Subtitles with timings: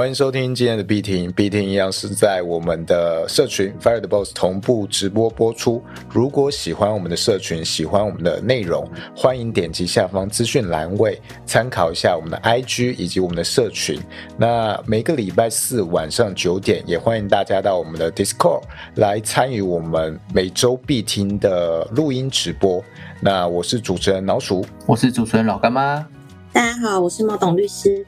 [0.00, 5.84] 欢迎收听今天的 B 听，B 听一样是在我们的社群 Fire the Boss 同步直播播出。
[6.08, 14.00] 如果喜欢我们的社群，喜欢我们的内容，欢迎点击下方资讯栏位参考一下我们的 IG 以及我们的社群。
[14.38, 18.62] 那每个礼拜四晚上九点，也欢迎大家到我们的 Discord
[18.94, 22.82] 来参与我们每周必听的录音直播。
[23.20, 26.06] 那我是主持人老鼠，我是主持人老干妈。
[26.52, 28.04] 大家好，我是猫董律师。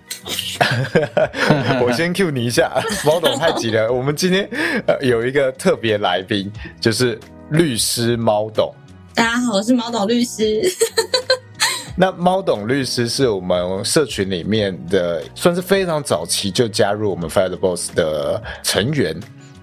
[1.81, 2.73] 我先 Q 你一下，
[3.07, 3.93] 猫董太急了。
[3.93, 4.49] 我们今天
[4.87, 7.19] 呃有一个特别来宾，就是
[7.51, 8.75] 律师猫董。
[9.15, 10.61] 大家好，我是猫董律师。
[11.97, 19.15] 那猫董律师是我们社群里面的，算是非常早期就加入我们 Fire the Boss 的成员。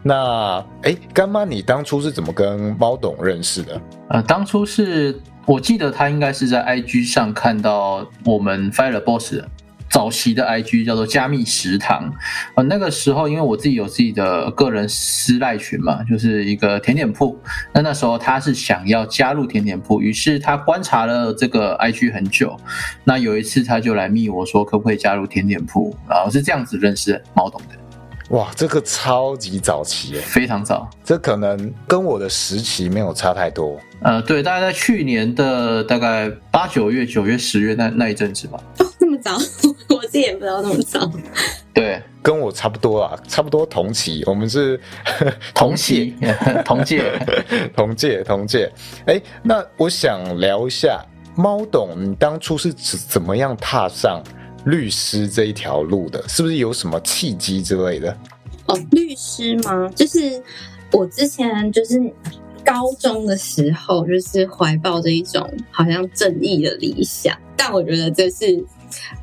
[0.02, 3.81] 那哎，干妈，你当初是怎么跟猫董认识的？
[4.09, 5.19] 呃，当初是。
[5.50, 9.33] 我记得他应该是在 IG 上看到我们 Fire Boss
[9.89, 12.14] 早期的 IG 叫做加密食堂，
[12.53, 17.36] 呃，那个时候因为我自己有自己的个人私赖群嘛，就是一个甜点铺。
[17.73, 22.56] 那那时候他是想要加入甜点铺，于是他观察了这个 IG 很久。
[23.03, 27.69] 那有一次他就来密我说可不可以加入甜点铺，然后是这样子认识毛董的。
[28.30, 30.88] 哇，这个超级早期耶，非常早。
[31.03, 33.80] 这可能跟我的时期没有差太多。
[34.02, 38.59] 呃，对，大概在去年的大概八九月、九月、十月那那一阵子吧。
[38.77, 39.33] 哦，那么早，
[39.89, 41.11] 我自己也不知道那么早。
[41.73, 44.80] 对，跟我差不多啊，差不多同期，我们是
[45.55, 46.16] 同期、
[46.63, 47.11] 同届、
[47.75, 48.72] 同届、同届。
[49.07, 51.03] 哎，那我想聊一下，
[51.35, 54.22] 猫董，你当初是怎怎么样踏上？
[54.65, 58.17] 律师这一条路的，是不是有什么契机之类的？
[58.67, 59.89] 哦，律师吗？
[59.95, 60.41] 就是
[60.91, 61.99] 我之前就是
[62.63, 68.63] 高中的时候，就是怀抱着一种好像正义的理想，但我觉得这是。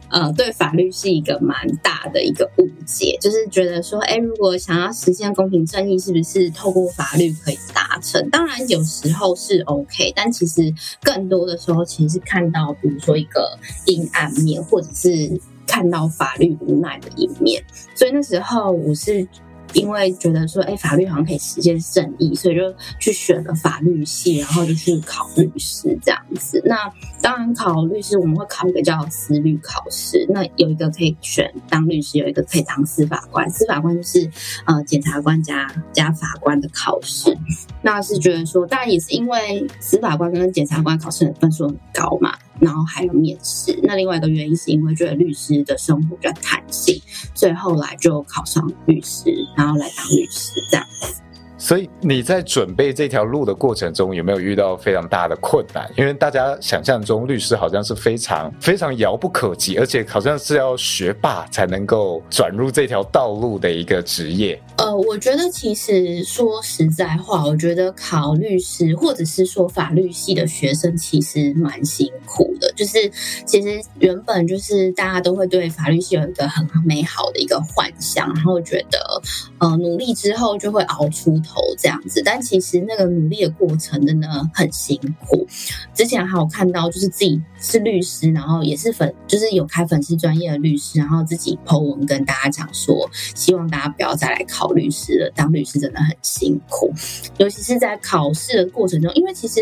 [0.08, 8.30] 呃，对法律是一个蛮大的一个误解，就是觉得说，哎，如果想要实现公平正义，是不是透过法律可以达成？
[8.30, 10.72] 当然有时候是 OK，但其实
[11.02, 17.62] 更多的时候，其实是看到，比如说一个阴暗面，或者是看到法律无奈的一面。
[17.94, 19.26] 所以那时候我是。
[19.76, 26.62] 因为觉得说，哎，法律好像可以实现正义，所以就去选了法律系，然后就去考律师这样子。
[26.64, 30.26] 那当然考律师，我们会考一个叫司律考试。
[30.30, 33.48] 那有一个可以选当律师，有一个可以当司法官。
[33.50, 34.30] 司法官就是
[34.64, 37.36] 呃检察官加加法官的考试。
[37.82, 42.34] 那是觉得说，当然也是因为司法官跟检察官考试的分数很高嘛。
[42.60, 47.00] 然后还有面试，那另外一个原因是因为觉得律师的生活比较弹性，
[47.34, 51.22] 所以后来就考上律师，然后来当律师这样子。
[51.66, 55.90] 所以你在准备这条路的过程中，有没有遇到非常大的困难？
[55.96, 64.56] 因为大家想象中律师好像是非常非常遥不可及，而且好像是要学霸才能够转入这条道路的一个职业。
[64.76, 72.72] 呃，我觉得其实说实在话，我觉得考律师或者是说法律系的学生其实蛮辛苦的。
[72.76, 73.10] 就是
[73.44, 79.20] 其实原本就是大家都会对法律系有一个很美好的一个幻想，然后觉得
[79.58, 81.42] 呃努力之后就会熬出。
[81.46, 85.46] 头这样子，但其实那个努力的过程真的很辛苦。
[85.94, 96.92] 之前还有看到，就是自己是律师，然后也是粉，就是有开粉丝专业的律师，然后自己 po 文跟大家讲说，希望大家不要再来考律师了，当律师真的很辛苦，
[97.38, 99.60] 尤其是在考试的过程中，因为其实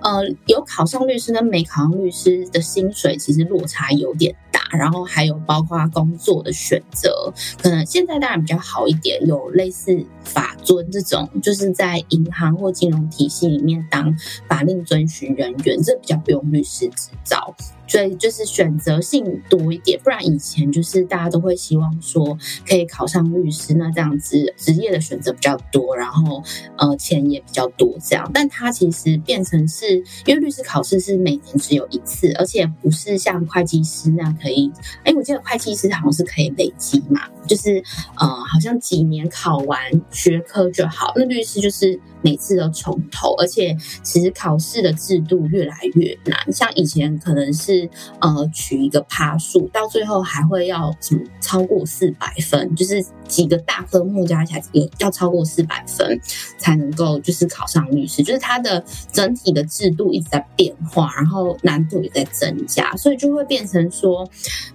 [0.00, 7.32] 呃有考上律师跟没考上律师的薪水其实落差有点大，然后还有包括工作的选择，
[7.62, 11.28] 可能现在当然比较好一点，有类似法尊这种。
[11.40, 14.14] 就是在银行或金融体系里面当
[14.48, 17.54] 法令遵循人员，这比较不用律师执照。
[17.86, 22.36] 所以就是选择性多一点，不然以前就是大家都会希望说
[22.66, 26.42] 可以考上律师，那这样子职业的选择比较多，然后
[26.76, 28.30] 呃钱也比较多这样。
[28.34, 34.70] 但它其实变成是因为律师考试是每年只有一次，而且不是像会计师那样可以，
[35.04, 37.82] 哎，我记得会计师好像是可以累积嘛，就是
[38.18, 39.78] 呃好像几年考完
[40.10, 47.88] 学科就好，那律师就是每次都从头，而且其实考试的制度越来越难，像以前可能是。
[48.18, 56.18] 呃，取一个趴数，到最后还会要什么超过四百分，就是几个大科目加起来有要超过四百分
[56.58, 58.82] 才能够就是考上律师，就是它的
[59.12, 64.28] 整体的制度一直在变化，然后难度也在增加，所以就会变成说，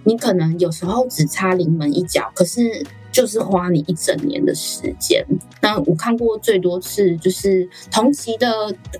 [0.04, 2.84] 你可能有时候只差临门一脚，可是。
[3.12, 5.24] 就是花你一整年的时间。
[5.60, 8.50] 那我看过最多次就是同期的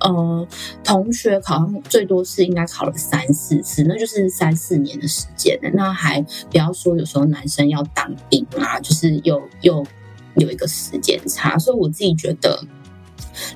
[0.01, 0.47] 呃
[0.85, 5.59] 同学考上最多次应该考了三四次，那就是三四年的时间。
[5.75, 6.21] 那还
[6.51, 9.85] 不要说有时候男生要当兵啊，就是又又
[10.37, 12.63] 有一个时间差，所以我自己觉得。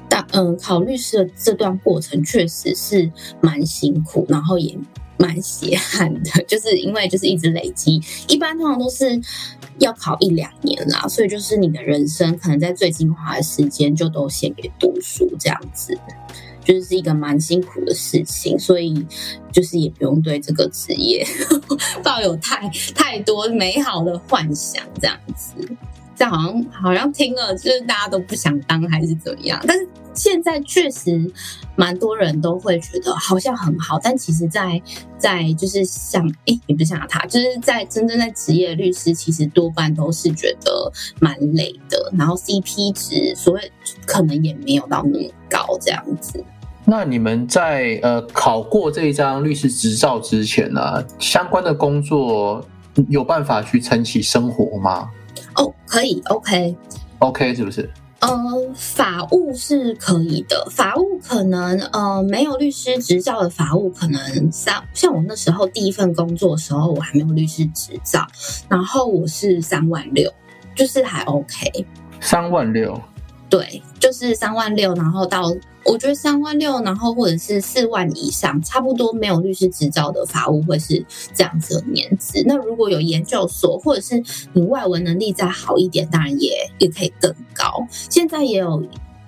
[0.08, 3.12] 但嗯，考律师的这段过程确实是
[3.42, 4.74] 蛮辛苦，然后也
[5.18, 9.20] 蛮血汗的， 就是因为就是一直累积，一般通常都是
[9.78, 15.98] 要考一两年啦，所以就是你的人生可能在最精华的时间就都献给读书这样子，
[16.64, 19.06] 就是一个蛮辛苦的事情，所以
[19.52, 21.26] 就是也不用对这个职业
[22.02, 25.54] 抱有太太多美好的幻想这样子。
[26.18, 29.62] 这好像好像听了，就是大家都不想当还是怎么样？
[29.68, 29.86] 但是
[30.16, 31.30] 现在确实
[31.76, 34.82] 蛮多人都会觉得好像很好，但其实，在
[35.18, 40.90] 在就是像哎，也不是像他，就是在真正在职业律师，其实多半都是觉得
[41.20, 43.62] 蛮累的，然后 CP 值所以
[44.06, 46.42] 可能也没有到那么高这样子。
[46.84, 52.64] 那你们在呃考过这一张律师执照之前呢，相关的工作
[53.08, 55.10] 有办法去撑起生活吗？
[55.56, 57.90] 哦，可以，OK，OK，是不是？
[58.26, 68.26] 呃，法务是可以的，法务可能呃没有律师执照的法务，可能三像我那时候第一份工作的时候，我还没有律师执照，
[68.69, 70.32] 然后我是三万六，
[70.75, 71.87] 就是还 OK，
[72.20, 73.00] 三万六，
[73.49, 75.55] 对，就是三万六，然后到。
[75.88, 82.43] 我觉得三万六，然后或者是四万以上，差不多没有律师执照的法务会是这样子的年资。
[82.44, 84.20] 那如果有研究所，或者是
[84.52, 87.32] 你外文能力再好一点，当然也也可以更
[87.76, 87.87] 高。
[87.90, 88.82] 现在也有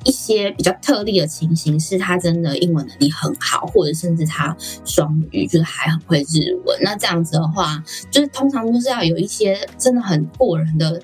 [0.05, 6.79] 一些比较特例的情形，是他真的英文能力很好，或者甚至他双语，就是还很会日文。
[6.83, 11.01] 那这样子的话，就是通常都是要有一些真的很过人的。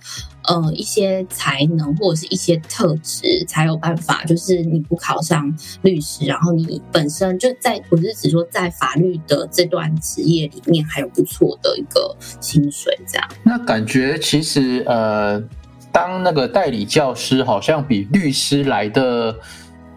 [0.46, 4.22] 呃，一些才能或者是一些特质，才有办法。
[4.24, 5.50] 就是你不考上
[5.80, 13.26] 律师，然后你本身就在，我是指说在法律的这段职业里面，还有不错的一个薪水，这样。
[13.42, 15.42] 那感觉其实呃，
[15.94, 19.34] 当那个代理教师好像比律师来的。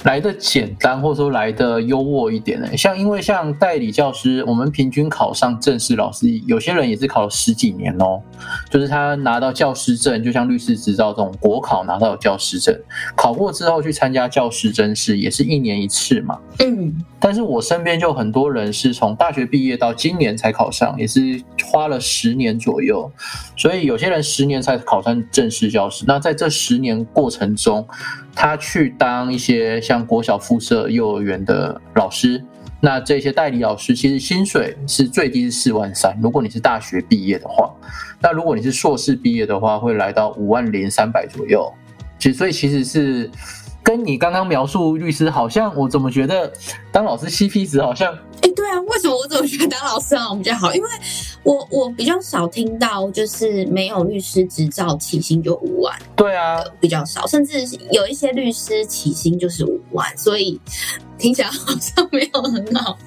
[0.04, 2.78] 来的简单，或者说来的优渥一点呢？
[2.78, 8.22] 像因为像代理教师，我们平均考上正式老师，有些人也是考了十几年哦。
[8.70, 12.80] 就是他拿到教师证，就像律师执照这种国考拿到教师证，
[13.16, 16.38] 考过之后去参加教师甄试，也是一年一次嘛。
[16.60, 16.94] 嗯。
[17.19, 23.12] 但是我身边就很多人是从大学毕业到今年才考上，也是花了十年左右。
[23.56, 26.06] 所以有些人十年才考上正式教师。
[26.08, 27.88] 那在这十年过程中，
[28.36, 32.44] 他去当一些像国小附设幼儿园的老师，
[32.80, 36.16] 那这些代理老师其实薪水是最低是四万三。
[36.22, 37.74] 如果你是大学毕业的话，
[38.22, 41.74] 那如果你是硕士毕业的话，会来到五万零三百左右。
[42.20, 43.31] 其实，所以其实是。
[43.88, 46.51] 跟你刚刚描述律师，好像我怎么觉得
[46.92, 48.13] 当老师 CP 值好像？
[48.42, 50.74] 哎，对啊，为什么我怎么觉得当老师好像比较好？
[50.75, 50.89] 因为
[51.44, 55.98] 我我比较少听到，就是没有律师执照起薪就五万。
[56.18, 60.60] 对啊，比较少，甚至有一些律师起薪就是五万，所以
[61.18, 62.98] 听起来好像没有很好。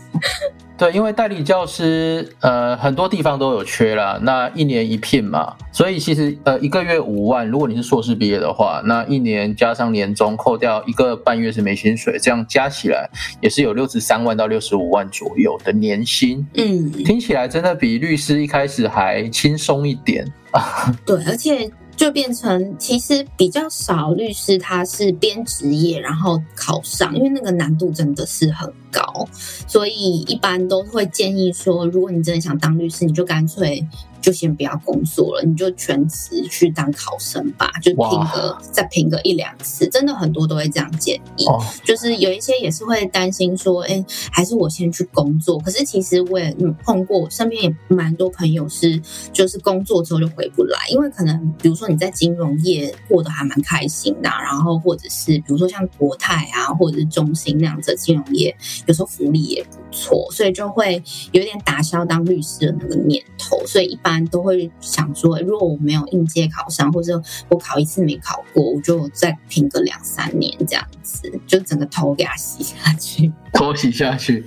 [0.76, 13.06] 对，因为代理教师，呃，很多地方都有缺啦，那一年一聘嘛，所以其实呃一个月五万，如果你是硕士毕业的话，那一年加上年终扣掉一个半月是没薪水，这样加起来
[13.42, 16.46] 也是有六十三万到六十五万左右的年薪。
[16.54, 20.96] 嗯，听起来真的比律师一开始还轻松一点啊。
[21.04, 21.70] 对，而且。
[22.00, 29.28] 就变成其实比较少律师，他是边职业然后考上，因为那个难度真的是很高，
[29.68, 33.86] 所以一般都会建议说，如果你真的想当律师，你就干脆。
[34.20, 41.46] 就先不要工作了，你就全职去当考生吧，就拼个再拼个一两次，真的很多都会这样建议。
[41.84, 45.58] 就是有一些也是会担心说，哎，还是我先去工作。
[45.60, 49.00] 可是其实我也碰过，身边也蛮多朋友是，
[49.32, 58.54] 就是工作之后就回不来，因为可能比如说你在金融业过得还蛮开心的，然后或者是比如说像国泰啊，或者是中兴那样子金融业，
[58.86, 64.09] 有时候福利也不错，所以就会有点打消当律师的那个念头，所以一般。
[64.26, 74.44] 都会想说，如果我没有应届考上，或者我考一次没考过，我就再拼个两三年这样子，就整个头给它洗下去，头洗下去，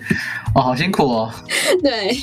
[0.55, 1.31] 哦，好辛苦哦。
[1.83, 2.15] 对，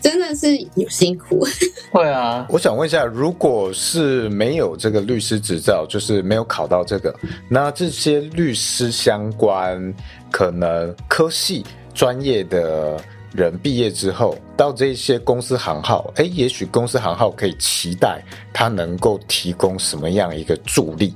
[0.00, 1.46] 真的是有辛苦。
[1.90, 7.14] 会啊，我想问一下，如果是没有这个律师执照，就是没有考到这个，
[7.48, 9.94] 那这些律师相关
[10.30, 12.98] 可能科系专业的。
[13.34, 18.22] 人毕业之后到这些公司行号，哎，也许公司行号可以期待
[18.52, 21.14] 他能够提供什么样一个助力？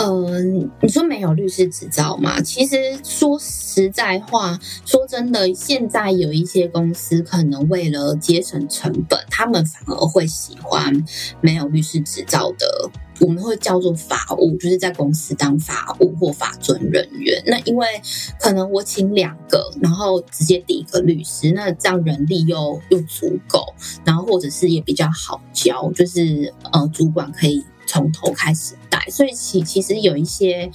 [0.00, 2.40] 嗯，你说没有律师执照吗？
[2.40, 11.04] 其实说实实在话，说真的，现在有一些公司可能为了节省成本，他们反而会喜欢
[11.40, 12.90] 没有律师执照的。
[13.20, 17.42] 我们会叫做法务，就是在公司当法务或法尊人员。
[17.46, 17.84] 那因为
[18.38, 29.04] 可能我请两个，然后直接抵一个律师，那这样人力又又足够，然后或者是也比较好教，就是呃，主管可以从头开始带。
[29.10, 30.70] 所以其其实有一些，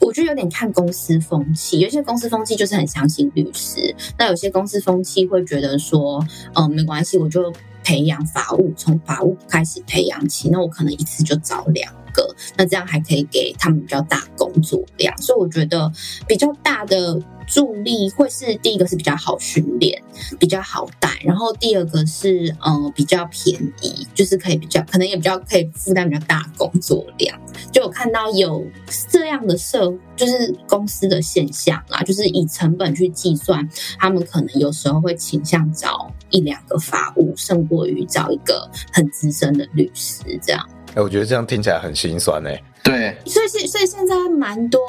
[0.00, 1.78] 我觉得有点看公司风气。
[1.78, 6.24] 有些公司风气就是很相信律师，那有些公司风气会觉得说，
[6.54, 7.52] 嗯，没关系，我就。
[7.84, 15.90] 培养法务，从法务开始培养起，那我可能一次就找两个，那这样还可以给他们比较大工作量，所以我觉得
[16.26, 17.18] 比较大的。
[17.48, 20.00] 助力会是第一个是比较好训练，
[20.38, 27.38] 比较好带，然后第二个是呃比较便宜，就是可以比较可能也比较可以负担比较大工作量。
[27.72, 28.64] 就我看到有
[29.10, 33.66] 这样的社，就是公司的现象啊，就是以成本去计算，
[33.98, 40.68] 他们可能有时候会倾向找一两个法务，胜过于找一个很资深的律师这样。
[40.94, 42.62] 哎，我觉得这样听起来很心酸哎。
[42.84, 44.80] 对，所以现所以现在蛮多。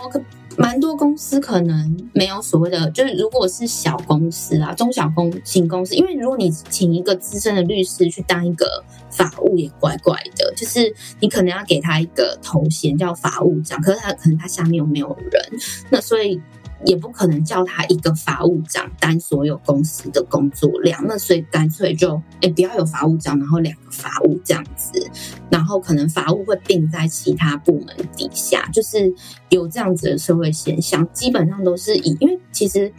[0.60, 16.40] 蛮多公司可能没有所谓的，就是如果是小公司啊、中小公型公司，因为如果你请一个资深的律师去当一个法务，也怪怪的，就是你可能要给他一个头衔叫法务长，可是他可能他下面又没有人，那所以。
[16.86, 25.10] 也不可能叫他一个法务长担所有公司的工作量，那所以干脆就哎不要有法务长，然后两个法务这样子，
[25.50, 29.14] 然后可能法务会并在其他部门底下，就是
[29.50, 32.92] 有这样子的社会现象，基本上都是以因为其实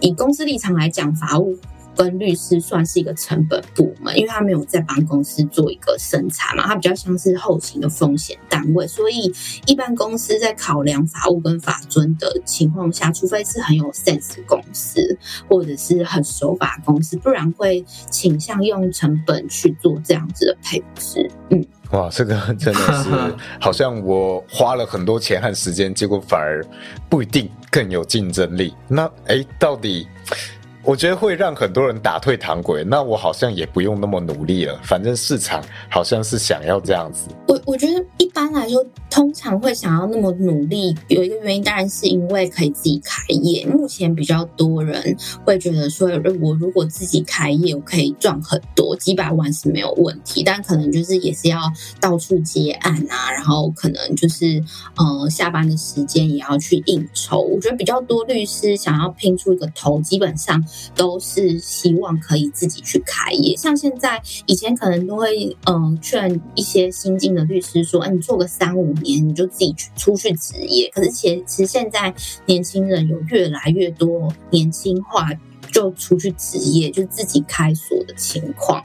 [0.00, 1.58] 以公司立场来讲，法务。
[2.00, 9.30] 跟律师算是一个成本部门，因为他没有在帮公司做一个审查嘛，他比较像是后勤的风险单位，所以
[9.66, 15.14] 一般公司在考量法务跟法尊的情况下，除非是很有 sense 公司
[15.46, 21.30] 或者是很守法公司，不然会倾向用成本去做这样子的配置。
[21.50, 23.10] 嗯，哇，这个真的是
[23.60, 26.64] 好像我花了很多钱和时间，结果反而
[27.10, 28.74] 不一定更有竞争力。
[28.88, 30.08] 那哎，到底？
[30.82, 37.28] 我觉得会让很多人打退堂鼓，那我好像也不用那么努力了，反正市场好像是想要这样子。
[37.50, 43.66] 我我觉得一般来说，通常会想要那么努力，有一个原因当然是因为可以自己开业。
[43.66, 46.08] 目前比较多人会觉得说，
[46.40, 51.60] 我如果自己开业，我可以赚很多，几百万是没有问题，但可能就是也是要
[52.00, 54.62] 到处接案啊，然后可能就是
[54.94, 57.40] 呃下班的时间也要去应酬。
[57.40, 60.64] 我觉得比较多律师想要拼出一个头，基本上。
[60.94, 70.90] 都是希望可以自己去开业，像现在以前可能都会嗯劝一些新进的律师说，哎，你做个三五年你就自己去出去职业。
[70.94, 72.14] 可是其实现在
[72.46, 75.28] 年轻人有越来越多年轻化，
[75.72, 78.82] 就出去职业，就自己开锁的情况，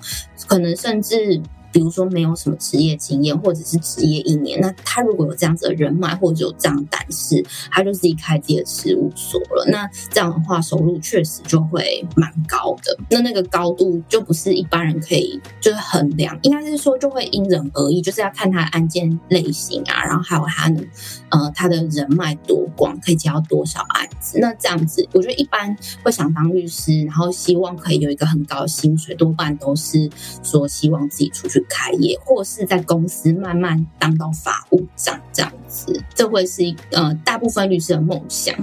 [0.48, 1.42] 可能甚至。
[1.76, 9.66] 比如说没有什么职业经验，或者是职业一年，那他如果有这样子的人脉，或者有这样胆识，他就自己开自己的事务所了。
[9.70, 12.98] 那这样的话，收入确实就会蛮高的。
[13.10, 20.88] 那那个高度就不是一般人可以就是衡量，应该是说就会因人而异，就是要看他的案件类型啊，然后还有他能
[21.28, 24.40] 呃他的人脉多广，可以接到多少案子。
[24.40, 30.10] 那这样子，我觉得一般会想当律师，然后希望可以有一个很高的薪水，多半都是
[30.42, 31.65] 说希望自己出去。
[31.70, 38.56] 开业，或是在公司慢慢当到法务长这样子，这会是一呃大部分律师的梦想。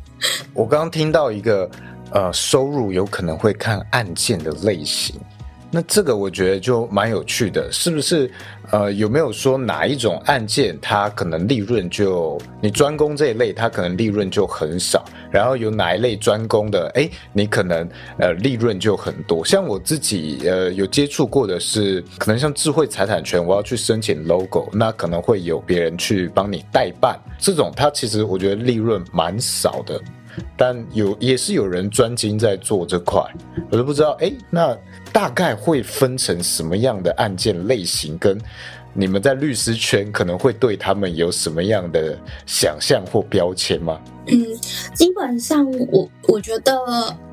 [0.52, 1.70] 我刚刚听到一个
[2.12, 5.18] 呃收入有可能会看案件的类型。
[5.70, 8.30] 那这个我觉得就蛮有趣的，是不是？
[8.72, 19.44] 呃，有没有说哪一种案件它可能利润就你专攻这一类，它可能利润就很少，然后有哪一类专攻的，哎，你可能呃利润就很多。
[19.44, 30.00] 像我自己呃有接触过的是，可能像智慧财产权，我要去申请 logo，那可能会有别人去帮你代办，这种它其实我觉得利润蛮少的。
[30.56, 33.20] 但有也是有人专精在做这块，
[33.68, 34.12] 我都不知道。
[34.20, 34.76] 哎，那
[35.12, 38.16] 大概会分成什么样的案件类型？
[38.18, 38.38] 跟
[38.92, 44.00] 你们在律师圈可能会对他们有什么样的想象或标签吗？
[44.30, 44.46] 嗯，
[44.94, 46.74] 基本上我我觉得，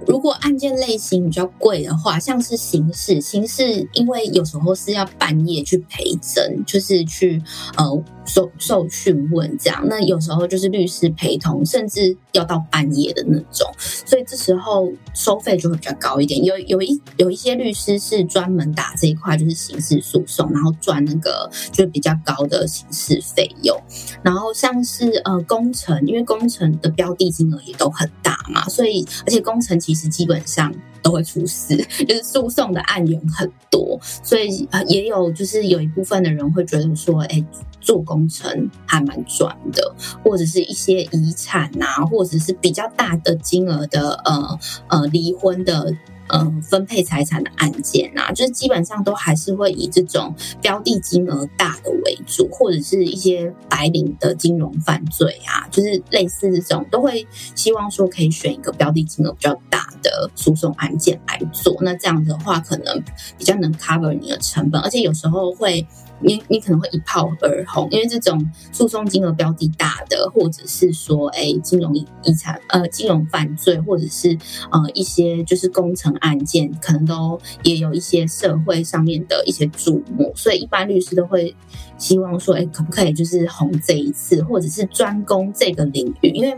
[0.05, 7.41] 如果案件类型比较贵的话，像是刑事，刑事因为有时候是要半夜去陪诊，就是去
[7.77, 7.85] 呃
[8.25, 9.85] 受受讯问这样。
[9.87, 16.43] 那有时候就是律师陪同，甚至要到半夜的那种，所以这时候收费就会比较高一点。
[16.43, 23.77] 有有一有一些律师是专门打这一块，就是刑事诉讼，然后赚那个就比较高的刑事费用。
[24.23, 30.73] 然后像是呃工程，因为工程的标的金额也都很大嘛，所以而且工程其实基本上。
[31.03, 37.41] 都会出事， 就是诉讼的案源很多，所以也有就是有一部分的人会觉得说，哎，
[37.79, 45.93] 做工程还蛮赚的，或者是一些遗产啊，或者是比较大的金额的呃呃离婚的。
[46.29, 61.77] 嗯，分配财产的案件啊，就是基本上都还是会以这种标的金额大的为主，或者是一些白领的金融犯罪啊，就是类似这种，都会希望说可以选一个标的金额比较大的诉讼案件来做。
[61.81, 63.03] 那这样的话，可能
[63.37, 65.85] 比较能 cover 你的成本，而且有时候会。
[66.19, 74.37] 你你可能会一炮而红，因为这种诉讼金额标的大的，或者是说，哎，金融遗产呃，金融犯罪，或者是
[74.71, 81.55] 呃一些就是工程案件，可能都也有一些社会上面的一些注目，所以一般律师都会。
[81.97, 86.29] 希望说，哎，可不可以就是红这一次，或者是专攻这个领域？
[86.29, 86.57] 因为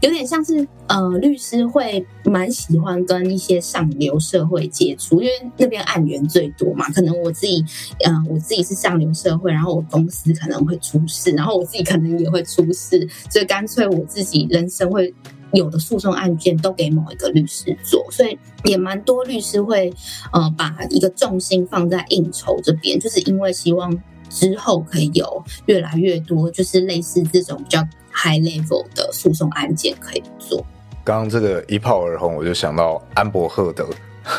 [0.00, 6.88] 有点像是，呃，律师会蛮喜欢跟一些上流社会接触，因为那边案源最多嘛。
[6.90, 7.64] 可能我自己，
[8.04, 15.14] 嗯，我自己是上流社会，然后我公司可能会出事，然后我自己可能也会出事，所以干脆我自己人生会
[15.52, 19.92] 有的诉讼案件都给某一个律师做，所以也蛮多律师会，
[20.32, 23.96] 呃，把一个重心放在应酬这边，就是因为希望。
[24.32, 30.64] 之后可以有越来越多，就是类似这种比较 high level 的诉讼案件可以做。
[31.04, 33.86] 刚刚这个一炮而红，我就想到安博赫德。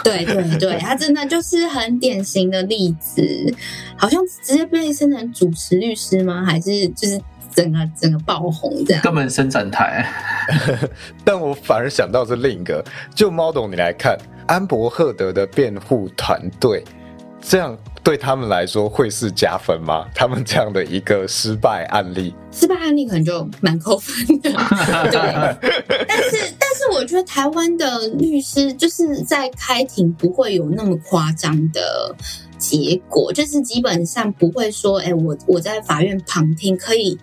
[0.03, 3.21] 对对对，他真的就是很典型的例子，
[3.97, 6.43] 好像直接被升成主持律师吗？
[6.45, 7.21] 还是就是
[7.53, 9.03] 整个整个爆红这样？
[9.03, 10.09] 根本生产台。
[11.25, 12.83] 但我反而想到是另一个，
[13.13, 16.83] 就猫董你来看，安博赫德的辩护团队
[17.41, 17.77] 这样。
[18.03, 20.05] 对他们来说会是加分吗？
[20.13, 24.51] 他们这样的一个失败案例，失败案例可能就蛮扣分的。
[25.09, 32.13] 对，但是但是我觉得台湾的律师就是在开庭不会有那么夸张的
[32.57, 37.17] 结果，就是基本上不会说，哎，我我在法院旁听可以。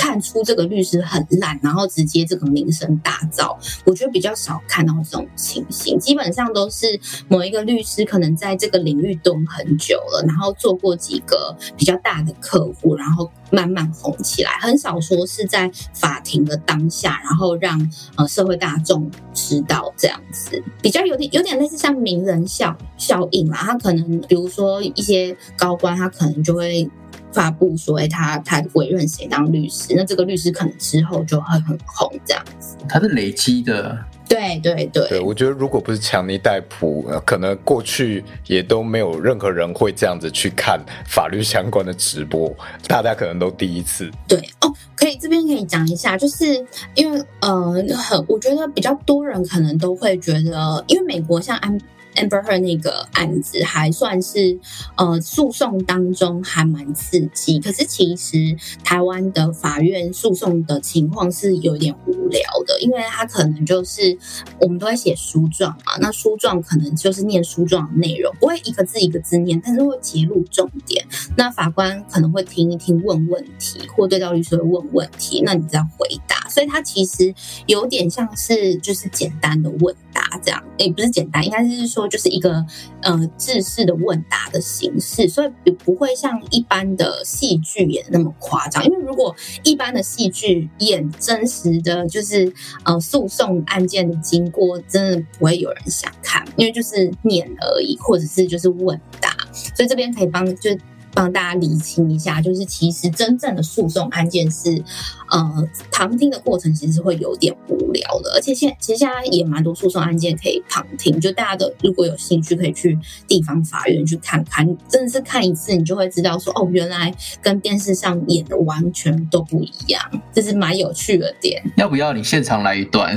[0.00, 5.98] 看出这个律师很烂，然后直接这个名声大噪，我觉得比较少看到这种情形。
[5.98, 14.52] 基本上都是某一个律师可能在这个领域蹲很久了，然后做过几个比较大的客户，然后慢慢红起来。
[14.62, 23.58] 很少说是在法庭的当下，然后让呃社会大众知道这样子，比较有点有点类似像名人效效应啦。
[23.58, 26.88] 他可能比如说一些高官，他可能就会。
[27.32, 29.94] 发布所谓，他他委任谁当律师？
[29.96, 32.76] 那这个律师可能之后就会很红，这样子。
[32.88, 33.96] 他是累积的，
[34.28, 35.08] 对对对。
[35.08, 42.52] 对，我觉得如果不是强尼戴普，可能过去也都没有任何人会这样子去看法律相关的直播，
[42.88, 44.10] 大家可能都第一次。
[44.26, 46.64] 对哦，可以这边可以讲一下，就是
[46.94, 51.80] 因为呃，很我觉得比较多人可能都会觉得，因为美国像安。
[52.14, 54.58] Amber Heard 那个案子还算是
[54.96, 64.18] 呃诉讼当中还蛮刺激，可是其实台湾的法院诉讼的情况是有点无聊的，因为他可能就是
[64.60, 71.04] 我们都会写书状嘛，那书状可能就是念书状的内容，不会一个字一个字念，但是会揭露重点。
[71.36, 76.48] 那法官可能会听一听问问题，或对照律师会问问题，那你再回答。
[76.48, 77.32] 所以它其实
[77.66, 82.64] 有点像是就是简单的问答这样，也不是简单，应该是说就是一个
[83.02, 88.84] 呃制式的问答的形式，所以不会像一般的戏剧演那么夸张。
[88.84, 92.52] 因为如果一般的戏剧演真实的就是
[92.84, 99.36] 呃诉讼案件的经过，真的不会有人想看，因为就是念而已，或者是就是问答。
[99.52, 100.70] 所以这边可以帮就。
[101.12, 104.82] 帮大家理清一下，就是其实真正的诉讼案件是，
[105.30, 112.96] 呃，旁听的过程其实是会有点无聊的，而且现其实现在也蛮多诉讼案件可以旁听，就大家的如果有兴趣可以去
[113.26, 120.00] 地方法院去看看，真的是看一次你就会知道说，哦，原来跟电视上演的完全都不一样，
[120.32, 121.60] 这是蛮有趣的点。
[121.76, 123.16] 要不要你现场来一段？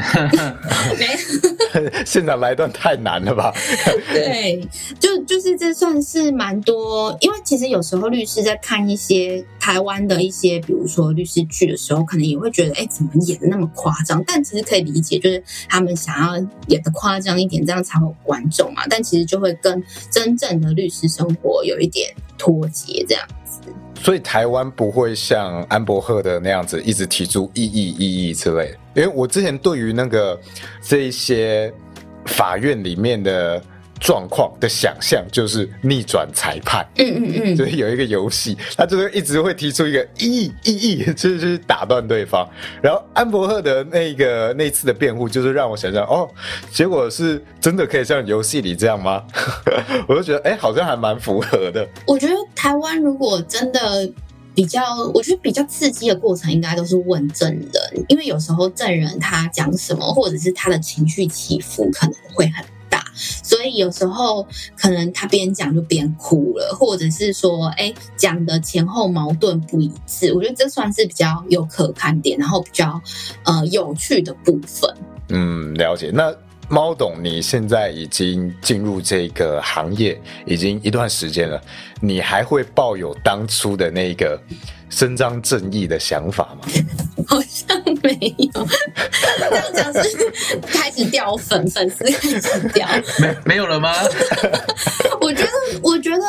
[0.97, 1.08] 没，
[2.06, 3.53] 现场来一段太难了吧？
[4.12, 4.67] 对，
[4.99, 7.83] 就就是这算是蛮多，因为其实有。
[7.84, 14.24] 时候律师在看一些台湾的一些，比如说律师剧的时候，可能也会觉得，哎，怎么演的那么夸张？
[14.26, 18.84] 但其实可以理解，就是他们想要演的夸张一点，这样才有观众嘛。
[18.89, 23.60] 但其实就会跟真正的律师生活有一点脱节，这样子。
[24.02, 28.78] 所以台湾不会像安伯赫的那样子一直提出异议、异议之类的。
[28.96, 30.39] 因为我之前对于那个
[30.82, 31.74] 这一些
[32.26, 33.62] 法院里面的。
[34.04, 42.46] 状况的想象就是逆转裁判，嗯嗯嗯，就是有一个游戏，他就是一直会提出一个异议异议，就是去打断对方。
[42.82, 46.30] 然后安伯赫的那个那次的辩护，就是让我想想，哦，
[46.70, 49.24] 结果是真的可以像游戏里这样吗？
[50.06, 51.88] 我就觉得，哎，好像还蛮符合的。
[52.06, 54.12] 我觉得台湾如果真的
[54.54, 54.82] 比较，
[55.13, 62.66] 我觉得比较刺激的过程，应该都是问证人，因为有时候证人他讲什么，或者是他的情绪起伏可能会很。
[63.63, 64.45] 所以有时候
[64.76, 70.34] 可能他边讲就边哭了，或者是说，哎，讲的前后矛盾不一致。
[70.34, 73.02] 我觉得这算是比较有可看点，然后比较
[73.45, 74.93] 呃有趣的部分。
[75.30, 76.12] 嗯，了解。
[76.13, 76.36] 那
[76.74, 81.62] 猫董，你现在已经进入这个行业已经一段时间了，
[82.02, 84.42] 你还会抱有当初的那个
[84.90, 86.68] 伸张正义的想法吗？
[87.30, 88.68] 好像没有，
[89.38, 92.88] 这样讲是开始掉粉，粉丝开始掉，
[93.20, 93.94] 没没有了吗？
[95.22, 95.52] 我觉得，
[95.84, 96.24] 我觉得，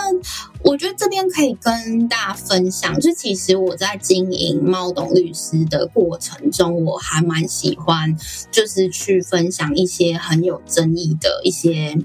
[0.64, 8.16] 我觉得这边可以跟大家分享，就其实我在经营猫董律师的过程中，我还蛮喜欢，
[8.50, 11.96] 就是去分享一些很有争议的一些。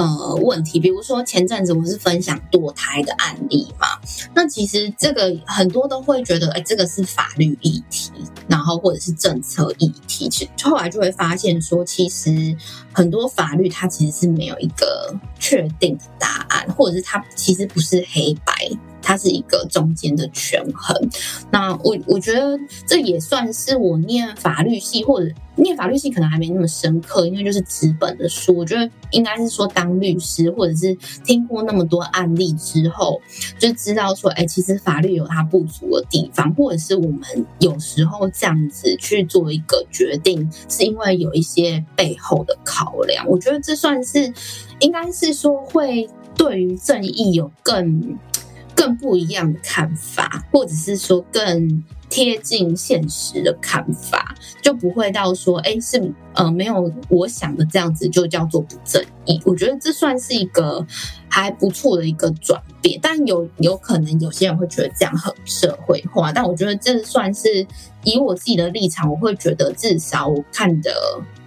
[0.00, 3.86] 呃，问题，比如说前阵子我是分享堕胎的案例嘛，
[4.34, 8.10] 那其实这个很多都会觉得，哎，这个是法律议题，
[8.48, 12.56] 然后或者是政策议题，其实后来就会发现说，其实
[12.94, 18.54] 很多法律它其实是没有一个确定的答案，或者是它其实不是黑白。
[19.02, 20.96] 它是一个中间的权衡。
[21.50, 28.56] 那我我觉得这也算是我念法律系或者念法律系可能还没那么深刻，因为就是纸本的书。
[28.56, 33.20] 我觉得应该是说当律师或者是听过那么多案例之后，
[33.58, 43.26] 就知道说，哎，其实法律有它不足的地方，或者是我们有时候这样子去做一个决定，是因为有一些背后的考量。
[43.28, 44.32] 我觉得这算是
[44.78, 48.18] 应该是说会对于正义有更。
[48.80, 59.38] 更不一样的看法，或者是说更贴近现实的看法，就不会到说，哎，是呃没有我想的这样子就叫做不正义。
[59.44, 60.86] 我觉得这算是一个
[61.28, 67.66] 还不错的一个转变，但有有可能有些人会觉得这样很社会化，但我觉得这算是
[68.02, 70.90] 以我自己的立场，我会觉得至少我看的。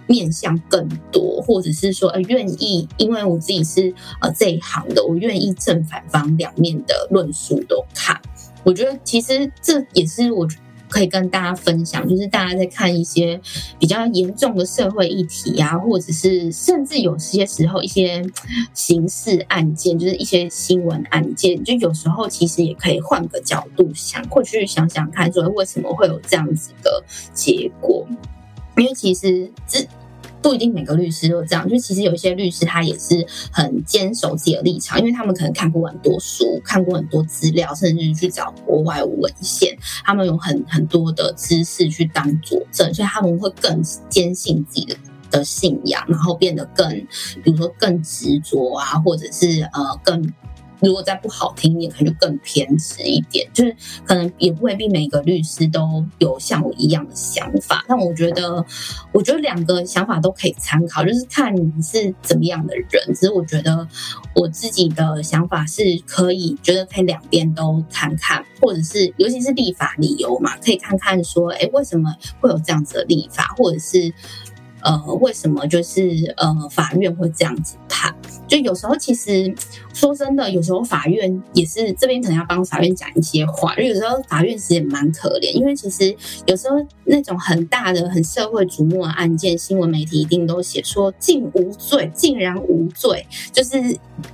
[0.06, 8.20] 面向更多，或者是说，呃，愿意，因为我自己是呃这一行的，我愿意正反方两面的论述都看。
[8.64, 10.48] 我觉得其实这也是我
[10.88, 13.40] 可以跟大家分享，就是大家在看一些
[13.78, 18.24] 比较严重的社会议题啊，或者是甚至有些时候一些
[18.72, 28.06] 刑事案件，就是一些新闻案件，就有时候其实也可以换个角度想，或去想想看，说为什么会有这样子的结果。
[28.76, 29.86] 因为其实这
[30.42, 44.96] 不一定每个律师都这样，就其实有一些律师他也是很坚守自己的立场，因为他们可能看过很多书，看过很多资料，甚至去找国外文献，他们有很很多的知识去当佐证，所以他们会更坚信自己的
[45.30, 46.90] 的信仰，然后变得更，
[47.42, 50.32] 比如说更执着啊，或者是呃更。
[50.84, 53.48] 如果再不好听一点，可能就更偏执一点。
[53.52, 57.84] 就是可能也未必每个律师都有像我一样的想法。
[57.88, 58.64] 但我觉得，
[59.12, 62.86] 我觉得两个想法都可以参考，就是看你是怎么样的人。
[63.14, 63.86] 只是我觉得
[64.34, 74.12] 我自己的想法是可以，觉得可以两边都看看，或者是尤其是立法理由嘛，可以看看说，哎，为什么会有这样子的立法，或者是。
[74.86, 78.13] 呃，为什么就是呃，法院会这样子判？
[78.46, 79.52] 就有时候其实
[79.92, 83.74] 说真的，有时候法院也是这边可能要帮法院讲一些话。
[83.76, 86.14] 有时候法院其实也蛮可怜，因为其实
[86.46, 93.80] 有时候那种很大的、很社会瞩目的案件，新闻媒体一定都写说“竟无罪”，竟然无罪，就是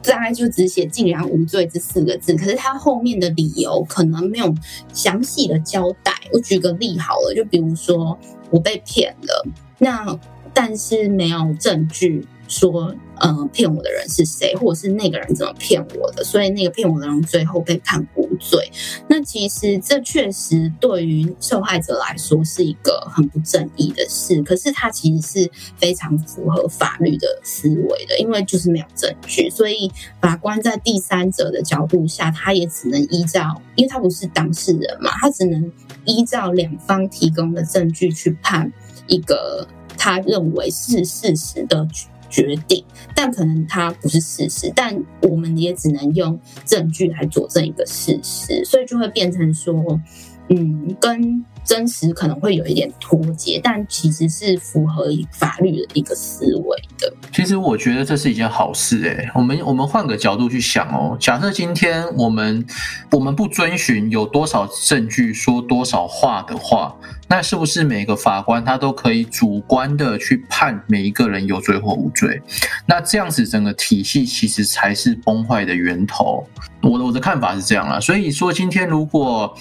[0.03, 2.35] 大概就只写“竟然无罪”这四个字。
[2.35, 4.55] 可是他后面的理由可能没有
[4.92, 6.12] 详细的交代。
[6.33, 8.18] 我举个例好了，就比如说
[8.51, 9.46] 我被骗了，
[9.79, 10.18] 那。
[10.53, 18.71] 但是没有证据说，呃，骗我的人是谁，或者是那个人怎么骗我的，所以那个骗我的人最后被判无罪。
[19.09, 35.73] 那其实这确实对于受害者来说是一个很不正义的事，可是他其实是非常符合法律的思维的，因为就是没有证据，所以法官在第三者的角度下，他也只能依照，因为他不是当事人嘛，他只能
[36.05, 38.73] 依照两方提供的证据去判
[39.07, 39.69] 一个。
[40.03, 41.87] 他认为是事实的
[42.31, 42.83] 决定，
[43.14, 50.01] 但可能它不是事实，但我们也只能用证据来佐证一个事实，所以就会变成说，
[50.49, 51.45] 嗯，跟。
[51.64, 57.12] 真实可能会有一点脱节，但其实是符合法律的一个思维的。
[57.33, 59.29] 其实我觉得这是一件好事诶。
[59.35, 62.64] 我们我们换个角度去想哦，假设今天我们
[63.11, 66.94] 我们不遵循有多少证据说多少话的话，
[67.29, 72.40] 那是不是每个法官他都可以主观的去判每一个人有罪或无罪？
[72.87, 76.44] 那这样子整个体系其实才是崩坏的源头。
[76.83, 78.01] 我的我的看法是这样啦。
[78.01, 79.55] 所以说今天如果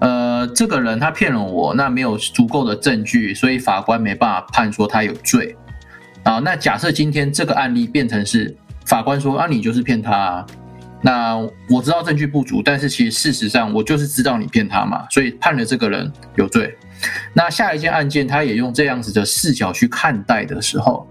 [0.00, 1.74] 呃这个人他骗了我。
[1.74, 5.56] 那没有足够的证据，所以法官没办法判说他有罪
[6.22, 6.38] 啊。
[6.38, 10.46] 那假设今天这个案例变成是法官说啊，你就是骗他，啊
[11.04, 11.36] 那
[11.68, 16.76] 我知道证据不足，但是其实事实上我就是知道你骗他嘛，所以判了这个人有罪。
[17.34, 21.04] 那下一件案件他也用这样子的视角去看待的时候，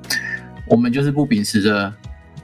[0.65, 1.93] 我们就是不秉持着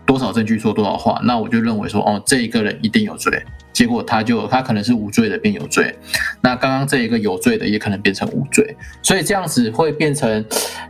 [0.07, 3.43] 多少证据说多少话，那我就认为说哦，这一个人一定有罪。
[3.73, 5.93] 结果他就他可能是无罪的变有罪，
[6.41, 10.43] 那刚刚这一个有罪的也可能变成无罪，所以这样子会变成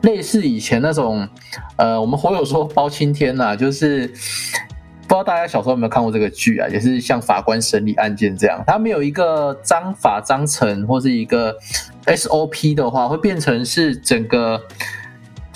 [0.04, 1.28] 类似以前那种，
[1.76, 11.54] 呃，我们火友说包青天呐，就是不知道大家小时候有没有看过这个剧啊，也是像法官审理案件这样，他没有一个章法章程或是一个
[12.06, 14.62] SOP 的话，会变成是整个。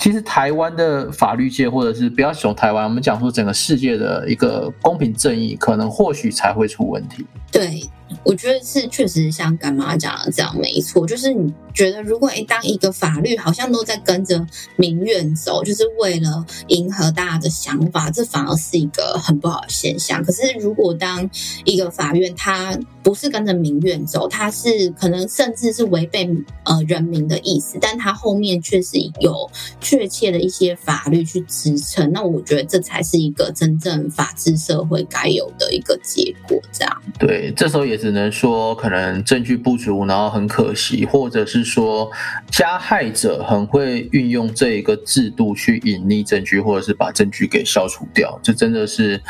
[0.02, 7.24] 其实台湾的法律界，或者是不要说台湾，我们讲说整个世界的一个公平正义，可能或许才会出问题。
[7.52, 7.80] 对。
[8.24, 14.46] 我觉得是确实像干妈讲的这样没错，就是你觉得如果诶当一个法律好像都在跟着
[14.76, 20.22] 民怨走，就是为了迎合大家的想法，这反而是一个很不好的现象。
[20.24, 21.28] 可是如果当
[21.64, 26.28] 一个法院它不是跟着民怨走，它是可能甚至是违背
[26.64, 36.60] 呃人民的意思，但它后面确实有确切的一些法律去支撑，那我觉得这才是一个真正法治社会该有的一个结果。
[36.72, 42.10] 这样对，这时候也是只能说可能证据不足，然后很可惜，或者是说
[42.50, 49.22] 加害者很会运用这一个制度去隐匿证据，或者是把证据给消除掉，这真的是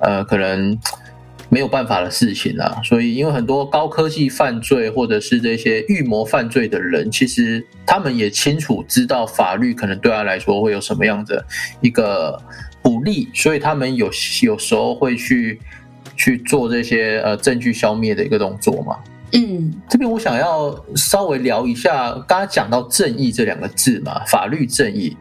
[0.00, 0.76] 呃可能
[1.48, 2.82] 没有办法的事情啊。
[2.82, 11.46] 所以，因为很多高科技犯罪或者是这些预谋犯罪的人，其实他们也清楚知道法律可能对他来说会有什么样的
[11.80, 12.36] 一个
[12.82, 14.10] 不利，所以他们有
[14.42, 15.60] 有时候会去。
[16.16, 18.98] 去做这些呃证据消灭的一个动作嘛？
[19.32, 25.16] 嗯，这边我想要稍微聊一下，刚刚讲到正义这两个字嘛，法律正义。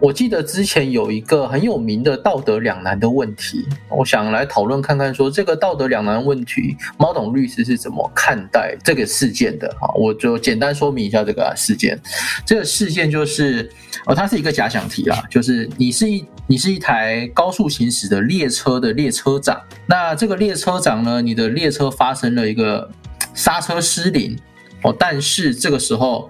[0.00, 9.92] 我记得之前有一个很有名的道德两难的问题，我想来讨论看看，说这个道德两难问题，猫董律师是怎么看待这个事件的哈？
[9.96, 12.00] 我就简单说明一下这个事件。
[12.46, 13.68] 这个事件就是，
[14.06, 22.88] 哦，它是一个假想题啦，就是你是一你是一台高速行驶的列车的列车长，那这个列车长呢，你的列车发生了一个
[23.38, 24.36] 刹车失灵，
[24.82, 26.28] 哦，但是这个时候。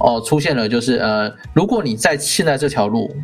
[0.00, 3.14] 哦，出现了，就是呃，如果你在现在这条路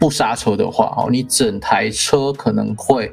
[0.00, 3.10] 不刹车的话，哦，你整台车可能会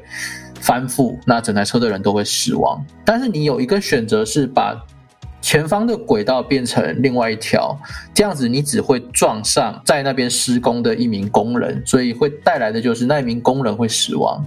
[0.60, 2.84] 翻覆，那整台车的人都会死亡。
[3.04, 4.76] 但是你有一个选择是把
[5.40, 7.78] 前方的轨道变成另外一条，
[8.12, 14.44] 这样子你只会撞上在那边施工的一名工人，所以会带来的就是那一名工人会死亡。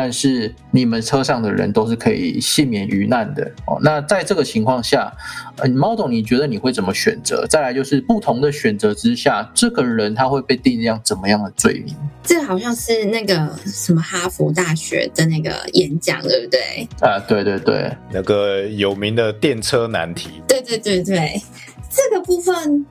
[0.00, 3.80] 但是你们车上的人都是可以幸免于难的哦。
[3.82, 5.12] 那在这个情况下，
[5.56, 7.44] 呃，猫总，你觉得你会怎么选择？
[7.48, 11.96] 再来就是不同的选择之下，这个人他会被定量怎么样的罪名？
[12.22, 16.88] 这好像是那个什么哈佛大学的那个演讲，对不对？
[17.00, 20.40] 啊，对对对，那个有名的电车难题。
[20.46, 21.42] 对对对对，
[21.90, 22.86] 这个部分，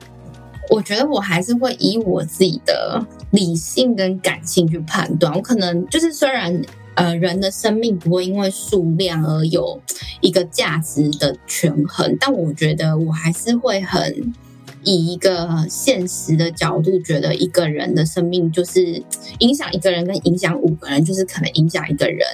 [0.68, 5.32] 我觉得我还是会以我自己的理性跟感性去判断。
[5.34, 6.62] 我可能就是虽然。
[6.98, 9.80] 呃，人的生命不会因为数量而有
[10.20, 14.34] 一个价值的权衡，但我觉得我还是会很
[14.82, 19.00] 以一个现实的角度，觉得一个人的生命就是
[19.38, 22.26] 影响一个人跟影响五个人，就是可能影响一个人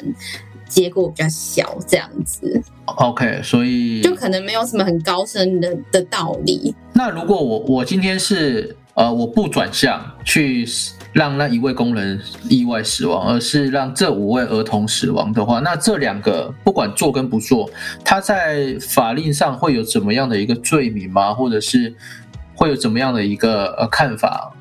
[0.66, 2.62] 结果比较小这样子。
[2.86, 6.74] OK，所以就可能没有什么很高深的的道理。
[6.94, 10.66] 那如果我我今天是呃我不转向去。
[11.14, 17.70] 让那一位工人意外死亡，而是让这五位儿童死亡的话，那这两个不管做跟不做，
[18.04, 21.32] 他在法令上会有怎么样的一个罪名吗？
[21.32, 21.94] 或者是
[22.54, 24.52] 会有怎么样的一个呃看法？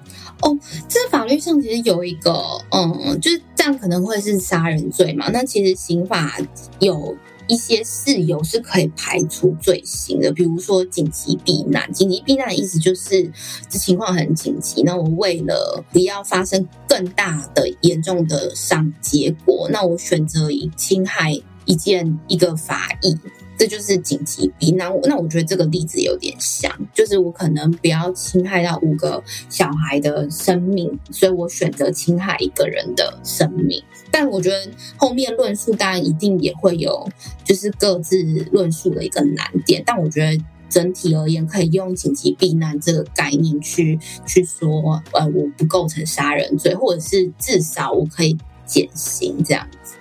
[0.41, 0.55] 哦，
[0.87, 2.31] 这法律上其实有一个，
[2.69, 5.29] 嗯，就是这样可能会是杀人罪嘛？
[5.33, 6.37] 那其实刑法
[6.79, 11.91] 有一些事由是可以排除罪行的，比如说紧急避难。
[11.91, 13.31] 紧急避难的意思就是
[13.69, 21.31] 这情况很紧急，那我为了不要发生更大的严重的伤结果，那我选择以侵害
[21.65, 23.17] 一件一个法益。
[23.55, 24.91] 这就是紧急避难。
[25.03, 33.81] 那我觉得这个例子有点像，就是我可能不要侵害到五个小孩的生命，所以我选择侵害一个人的生命。
[34.13, 37.09] 但我觉得后面论述当然一定也会有，
[37.43, 39.81] 就是各自论述的一个难点。
[39.83, 49.95] 但我觉得整体而言，可以用紧急避难这个概念去去说，呃，我不构成杀人罪，或者是至少我可以减刑这样子。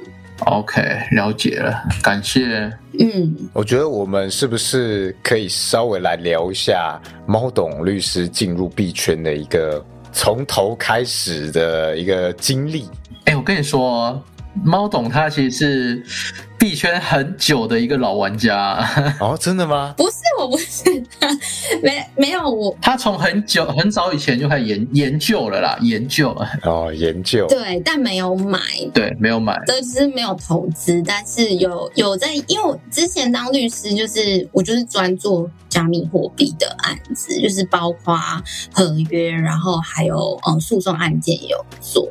[0.44, 2.70] OK，了解了，感谢。
[2.98, 12.88] 嗯，我觉得我们是不是可以稍微来聊一下猫董律师进入币圈的一个从头开始的一个经历？
[13.24, 14.22] 哎，我跟你说，
[14.62, 18.88] 猫董他其实是币圈很久的一个老玩家。
[19.18, 19.92] 哦，真的吗？
[19.96, 20.84] 不是，我不是，
[21.82, 22.72] 没没有我。
[22.80, 26.30] 他从很久很早以前就开始研研究了啦，研究。
[26.62, 27.48] 哦，研究。
[27.48, 28.60] 对，但没有买。
[28.94, 29.60] 对，没有买。
[29.66, 38.16] 对，就是没有投资，但是有有在，因为我之前当律师，就是我就是专做加密货币的案子，就是包括
[38.72, 42.06] 合约，然后还有嗯诉讼案件也有做。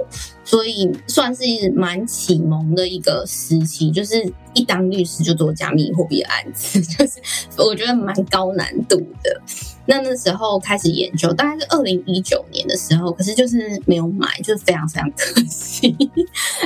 [0.51, 1.41] 所以算是
[1.73, 4.21] 蛮启蒙的一个时期，就是
[4.53, 7.21] 一当律师就做加密货币的案子， 就是
[7.57, 9.41] 我觉得蛮高难度的。
[9.85, 15.95] 那那时候开始研究，大概是二零一九年的时候，可是就是没有买，就是非常非常可惜，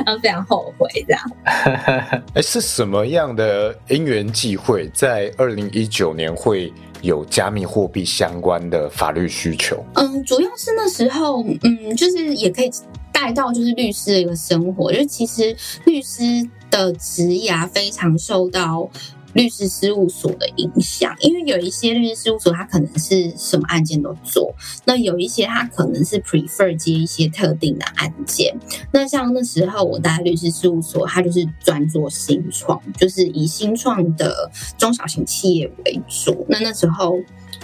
[0.04, 1.22] 然后非常后悔这样。
[2.34, 9.86] 哎，是什么样的因缘际会，在二零一九年会有加密货币相关的法律需求？
[9.94, 12.72] 嗯，主要是那时候，嗯，就是也可以。
[13.16, 16.22] 带到就是律师的一个生活，就是其实律师
[16.70, 18.90] 的职涯非常受到
[19.32, 28.54] 律师事务所的影响，因为有一些律师事务所，他可能是什么案件都做，那有一些他可能是 prefer 接一些特定的案件。
[28.92, 36.46] 那像那时候我待律师事务所，他就是专做新创，就是以新创的中小型企业为主。
[36.50, 37.16] 那那时候。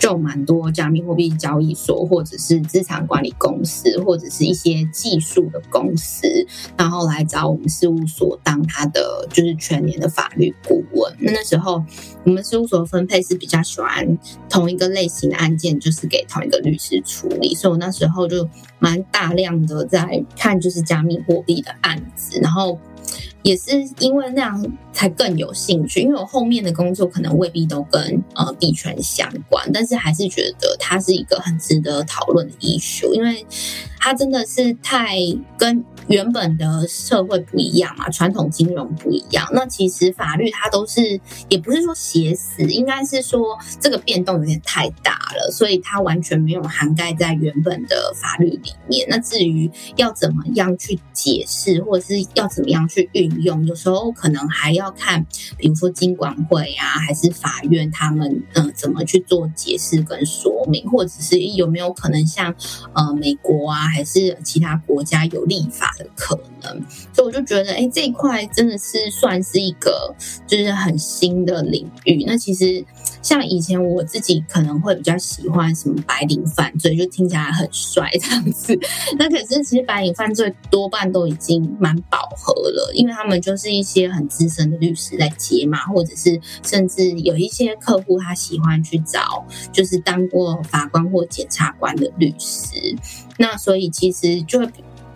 [0.02, 6.28] 就蛮多加密货币交易所，或者是资产管理公司，或者是一些技术的公司，
[6.76, 11.16] 然后来找我们事务所当他的就是全年的法律顾问。
[11.20, 11.84] 那那时候
[12.26, 14.18] 我们事务所分配是比较喜欢
[14.50, 22.80] 同一个类型的案件，就是给同一个律师处理，所以我那时候就蛮大量的在看就是加密货币的案子，然后。
[23.44, 33.46] 也是因为那样才更有兴趣，因为我后面的工作可能未必都跟呃币圈相关，但是还是觉得它是一个很值得讨论的艺术，因为
[34.00, 35.18] 它真的是太
[35.58, 35.84] 跟。
[36.08, 39.48] 原本的社会不一样嘛，传统金融不一样。
[39.54, 49.08] 那其实法律它都是，也不是说写死，应该是说这个变动有点太大了，所以它完全没有涵盖在原本的法律里面。
[49.10, 55.26] 那至于要怎么样去解释，或者是要怎么样去运用，有时候可能还要要看，
[55.58, 62.54] 比如说金管会啊，还是法院他们嗯怎么去做解释跟说明，或者是有没有可能像
[62.94, 66.08] 呃美国啊，还是其他国家有立法的。
[66.15, 66.82] 可能，
[67.13, 70.13] 所以我就觉得，哎，这一块真的是算是一个
[70.48, 72.24] 就是很新的领域。
[72.26, 72.84] 那其实
[73.22, 78.78] 像以前我自己可能会比较喜欢什么白领犯罪，就听起来很帅这样子。
[79.18, 92.96] 那可是其实白领犯罪多半都已经蛮饱和了，因为他们就是一些很资深的律师在接嘛，或者是甚至有一些客户他喜欢去找就是当过法官或检察官的律师。
[93.38, 94.68] 那所以其实就会。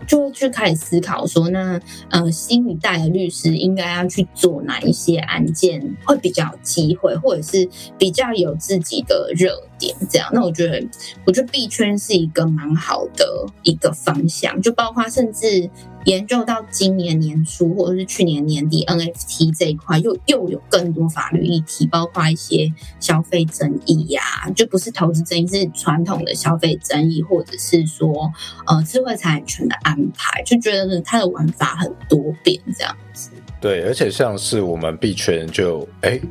[0.08, 10.30] 就会去开始思考说，那呃新一代的律师应该要去做哪一些案件会比较有机会，或者是比较有自己的热点这样。
[10.34, 10.88] 那我觉得，
[11.26, 13.26] 我觉得币圈是一个蛮好的
[13.64, 15.70] 一个方向，就包括甚至。
[16.06, 24.22] 研究到今年年初或者是去年年底，NFT 这一块又又有更多法律议题，包括一些消费争议呀，
[24.56, 28.32] 就不是投资争议，是传统的消费争议，或者是说
[28.68, 33.32] 呃智慧财产权的安排，就觉得它的玩法很多变这样子。
[33.60, 36.22] 对，而且像是我们币圈就哎，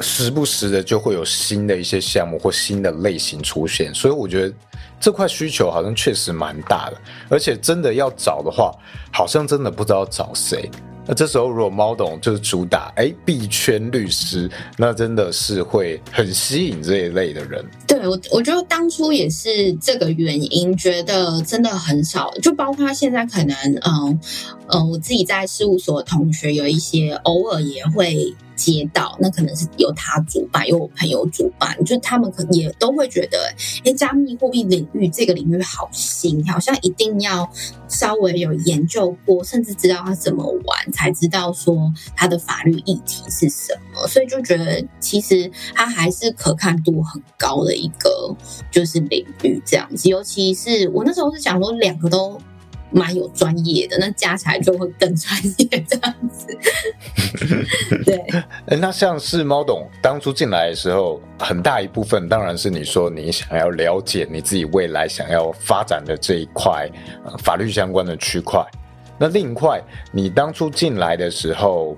[0.00, 4.54] 时不时的就会有新的一些项目或新的类型出现，所以我觉得。
[5.02, 6.96] 这块需求好像确实蛮大的，
[7.30, 8.70] 而且真的要找的话，
[9.10, 10.70] 好像真的不知道找谁。
[11.06, 17.64] 那这时候如果猫董就是主打哎币圈律师，那真的是会很吸引这一类的人。
[17.86, 24.20] 对我，我觉得当初也是这个原因，觉得真的很少，就包括现在可能，嗯
[24.66, 28.34] 嗯，我自己在事务所同学有一些偶尔也会。
[28.60, 33.50] 街道，那可能是由他主办，由我朋友主办，就他们可也都会觉得，
[33.86, 37.50] 哎，加密货币领域这个领域好新，好像一定要
[37.88, 44.06] 稍微有研究过，甚至知道它怎么玩，才知道说它的法律议题是什么。
[44.06, 48.36] 所以就觉得其实它还是可看度很高的一个
[48.70, 50.10] 就是领域这样子。
[50.10, 52.38] 尤其是我那时候是想说，两个都。
[52.90, 56.58] 蛮有专业的，那加起来就会更专业这样子。
[58.04, 58.16] 对，
[58.66, 66.90] 哎，那像是猫董当初进来的时候，很大一部分当然是你说你想要了解你自己未来想要发展的这一块
[67.38, 68.64] 法律相关的区块。
[69.18, 71.96] 那另一块，你当初进来的时候，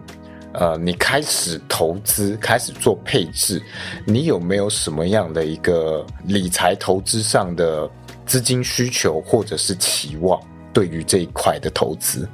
[0.54, 3.62] 呃，你开始投资，开始做配置，
[4.04, 7.88] 你有没有什么样的一个理财投资上的
[8.26, 10.40] 资金需求或者是期望？
[10.72, 12.28] 对于这一块的投资，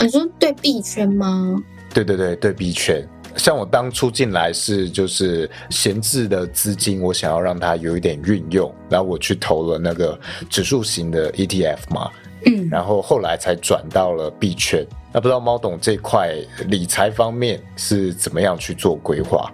[0.00, 1.56] 你说对币圈吗？
[1.94, 10.18] 对对对对币圈，像我当初进来是就是闲置的资金，我想要让它有一点运用，然后我去投了那个
[10.50, 12.10] 指数型的 ETF 嘛，
[12.44, 14.86] 嗯，然后后来才转到了币圈。
[15.10, 16.34] 那不知道猫董这块
[16.66, 19.50] 理财方面是怎么样去做规划？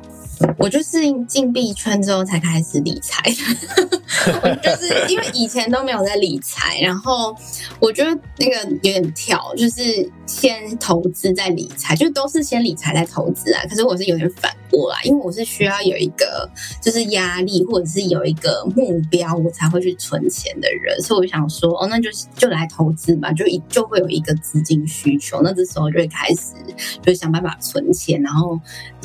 [0.58, 3.22] 我就是进币圈之后才开始理财，
[4.62, 7.34] 就是因为以前都没有在理财，然后
[7.80, 13.62] 我觉得那个有点跳，就是先投资再理财，就都是先理财再投资啊。
[13.68, 16.48] 可是我是有点反过来，因为我是需要有一个
[16.82, 21.00] 就是压力，或者是有一个目标，我才会去存钱的人。
[21.00, 26.54] 所以我想说，哦，那就就来投资吧，就一就会有一个资金需求，那这时候就会开始
[27.02, 28.60] 就想办法存钱，然后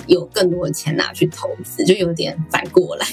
[0.08, 1.30] 有更多的钱拿去。
[1.32, 3.06] 投资就有点反过来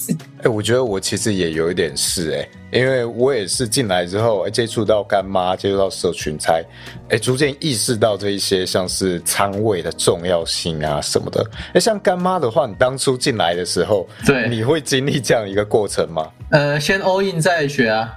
[0.00, 0.16] 子。
[0.42, 2.48] 哎，我觉得我其实也有一点是哎。
[2.72, 6.64] 因为我也是进来之后，接触到干妈，接触到社群，才
[7.08, 11.44] 哎逐渐意识到这一些像是仓位的重要性啊什么的。
[11.74, 16.30] 哎，像干妈的话，你当初进来的时候，对，你会经历这样一个过程吗？
[16.50, 18.16] 呃，先 all in 再学 啊。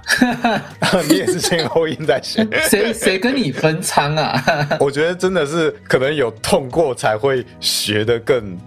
[1.08, 2.46] 你也是先 all in 再学？
[2.68, 4.42] 谁谁跟你分仓啊？
[4.80, 8.58] 我觉得真的是可能有痛过才会学的更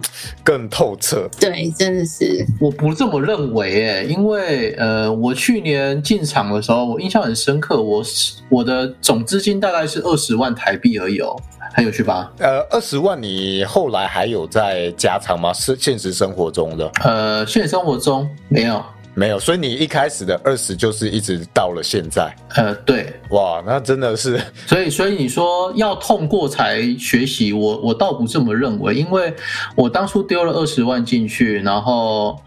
[0.42, 1.28] 更透彻。
[1.38, 2.44] 对，真的是。
[2.60, 5.98] 我不这么认为诶，因为呃，我去年。
[6.08, 7.82] 进场的时候，我印象很深刻。
[7.82, 8.02] 我
[8.48, 11.36] 我的总资金大概是二十万台币而已哦，
[11.74, 12.32] 很有趣吧？
[12.38, 15.52] 呃，二十万，你后来还有在加仓吗？
[15.52, 16.90] 是现实生活中的？
[17.04, 18.82] 呃，现实生活中没有，
[19.18, 19.38] 没有。
[19.38, 22.32] 所以你一开始的二十就是一直到了现在？
[22.54, 23.12] 呃，对。
[23.30, 24.40] 哇，那真的是。
[24.66, 29.34] 所以，所以你说要痛过才学习，我我倒不这么认为，因为
[29.74, 32.38] 我当初丢了二十万进去，然后。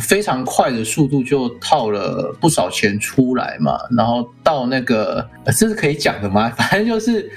[0.00, 5.24] 非常快的速度就套了不少钱出来嘛，然后到那个
[5.56, 6.50] 这是可以讲的吗？
[6.58, 7.30] 反正就是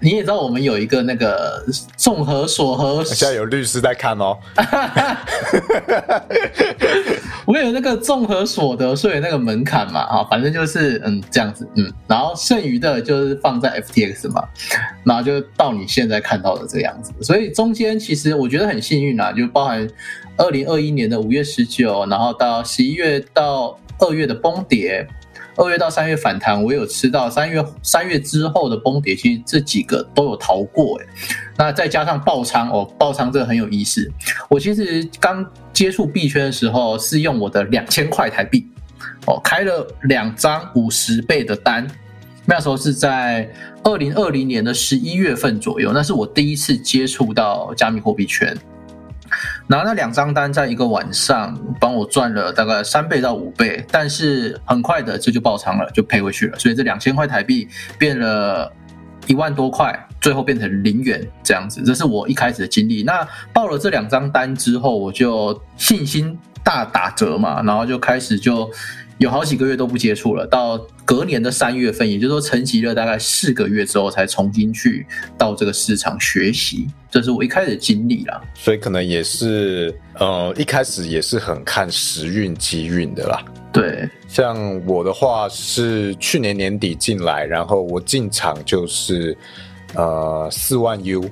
[0.00, 1.64] 你也知道，我们有一个那个
[1.96, 4.36] 综合所和现在有律师在看哦。
[7.46, 14.42] 我有那个综合所得税那个门槛嘛，啊，反正就是嗯这样子，嗯，然后剩余的就是放在 FTX 嘛，
[15.04, 19.88] 然后就到你现在看到的这样子，所以中间其实我觉得很幸运啊，就包含。
[20.38, 25.08] 二零二一年的五月十九，然后到十一月到二月的崩跌，
[25.56, 31.06] 二月到三月反弹，我有吃到三月三月之后的崩跌，其实这几个都有逃过哎。
[31.56, 34.10] 那再加上爆仓哦，爆仓这个很有意思。
[34.50, 38.66] 我其实刚接触币圈的时候是用我的两千块台币
[39.26, 41.86] 哦，开了两张五十倍的单，
[42.44, 43.50] 那时候是在
[43.82, 48.56] 二零二零年的十一月份左右，那是我第一次接触到加密货币圈。
[49.66, 56.58] 拿那两张单，在一个晚上帮我赚了大概三倍到五倍，但是很快的这就爆仓了，就赔回去了。
[56.58, 57.68] 所以这两千块台币
[57.98, 58.72] 变了
[59.26, 61.82] 一万多块，最后变成零元这样子。
[61.82, 63.02] 这是我一开始的经历。
[63.02, 68.70] 那报了这两张单之后，我就信心大打折嘛，然后就开始就。
[69.18, 75.06] 有好几个月都不接触了，到隔年的三月份，也就是说沉寂了大概四个月之后，才重新去
[75.38, 76.86] 到这个市场学习。
[77.10, 83.42] 这是我一开始的经历啦，所以可能也是，呃，一开始也是很看时运机运的啦。
[83.72, 84.56] 对，像
[84.86, 89.36] 我的话是去年年底进来，然后我进场就是
[89.94, 91.24] 呃四万 U。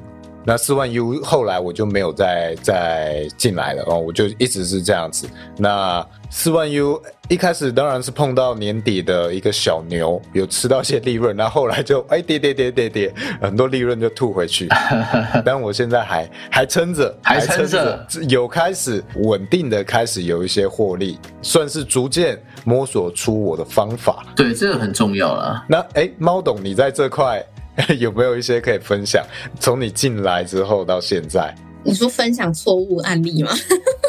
[0.47, 5.27] 那四万 U 后来我就没有再再进来了哦，我就一直是这样子。
[5.57, 14.69] 那四万 U 一开始当然是碰到年底的一个小牛，有吃到一些利润，然后后来就哎跌跌跌跌跌，很多利润就吐回去。
[15.45, 24.27] 但我现在还还撑着，还撑着，有开始稳定的开始有一些获利，算是逐渐摸索出我的方法。
[24.37, 25.65] 对，这个很重要了。
[25.67, 27.43] 那哎，猫董，你在这块。
[27.99, 29.25] 有没有一些可以分享？
[29.61, 33.51] 从你进来之后到现在，你说分享错误案例吗？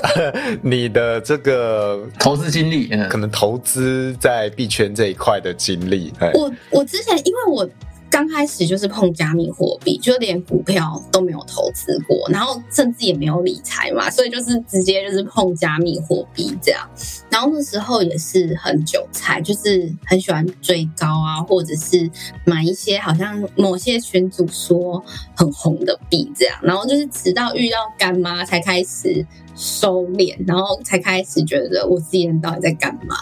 [0.62, 7.68] 你的这个投资经历，嗯可能投资在币圈这一块的经历，哎我我之前因为我
[8.10, 16.90] 刚开始就是碰加密货币，就连股票都没有投资过，然后甚至也没有理财嘛，所以就是直接就是碰加密货币这样。
[17.30, 22.10] 然后那时候也是很韭菜，就是很喜欢追高啊，或者是
[22.46, 25.04] 买一些好像某些群主说
[25.36, 29.26] 很红的币这样，然后就是直到遇到干妈才开始
[29.56, 33.16] 收敛，然后才开始觉得我自己人到底在干嘛，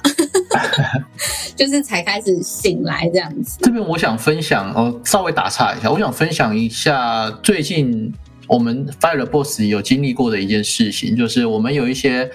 [1.56, 3.60] 就是才开始醒来这样子。
[3.62, 8.12] 这边我想分享哦，稍微打岔一下，我想分享一下最近
[8.48, 12.30] 我们 Fire Boss 有经历过的一件事情，就是我们有一些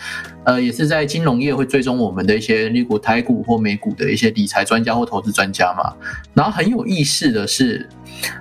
[0.44, 5.94] 呃，也是在金融业会追踪我们的一些，例如台股或美股的一些理财专家或投资专家嘛。
[6.34, 7.88] 然后很有意思的是，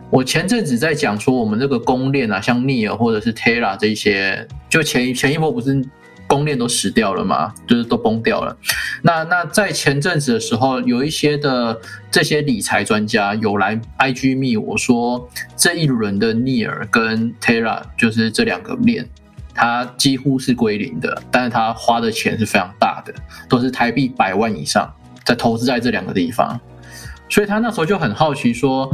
[0.10, 5.84] 我前阵子在讲说我们这个公链啊，像 Neo 或者是 Terra 这些，就前前一波不是。
[6.28, 8.56] 公链都死掉了嘛，就是都崩掉了。
[9.02, 11.80] 那那在前阵子的时候，有一些的
[12.12, 19.08] 这些理财专家有来 IG 密我说，这一轮的 Near 跟 Terra 就是这两个链，
[19.54, 23.14] 它几乎是归零的，但是他花的钱是非常大的，
[23.48, 24.94] 都是台币百万以上，
[25.26, 26.60] 在投资在这两个地方。
[27.30, 28.90] 所以他那时候就很好奇说，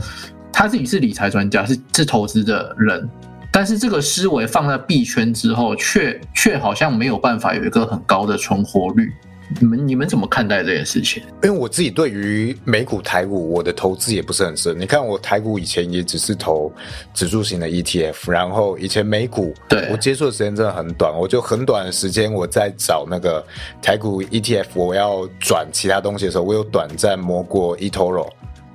[0.51, 3.09] 他自己是理财专家，是是投资的人。
[3.53, 9.13] 但是这个思维放在币圈之后，却却好像没有办法有一个很高的存活率。
[9.59, 11.21] 你们你们怎么看待这件事情？
[11.43, 14.75] 因为我自己对于美股、台股，我的投资也不是很深。
[14.79, 16.73] 你看，我台股以前也只是投
[17.13, 23.45] 指数型的 ETF，然后以前美股，对我接触的时间真的很短，我就很短的时间我在找那个
[23.79, 28.27] 台股 ETF，我要转其他东西的时候，我有短暂摸过 eToro。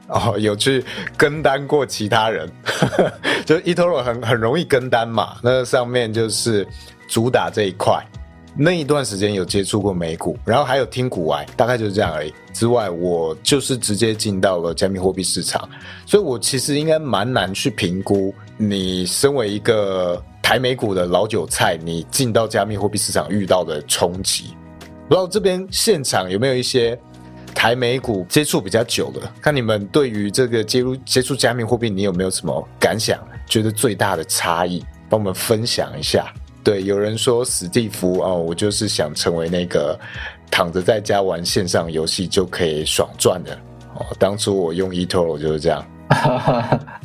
[0.09, 0.85] 哦，有去
[1.17, 2.51] 跟单过其他人，
[3.47, 6.67] 就 eToro 很很容易跟单嘛，那上面就是
[7.07, 8.03] 主打这一块。
[8.61, 12.35] 那一段时间有接触过美股，然后还有听股外，大概就是这样而已。
[12.53, 15.69] 之外，我就是直接进到了加密货币市场，
[16.05, 24.57] 所以我其实应该蛮难去评估你身为一个台美股的老韭菜，你进到加密货币市场遇到的冲击。
[25.09, 26.99] 不知道这边现场有没有一些
[27.55, 29.33] 台美股接触比较久了？
[29.41, 33.19] 看你们对于这个接入接触加密货币，你有没有什么感想？
[33.47, 36.33] 觉得最大的差异，帮我们分享一下。
[36.63, 39.99] 对，有人说史蒂夫哦，我就是想成为那个
[40.51, 43.59] 躺着在家玩线上游戏就可以爽赚的
[43.95, 44.05] 哦。
[44.19, 45.85] 当初我用 eToro 就是这样。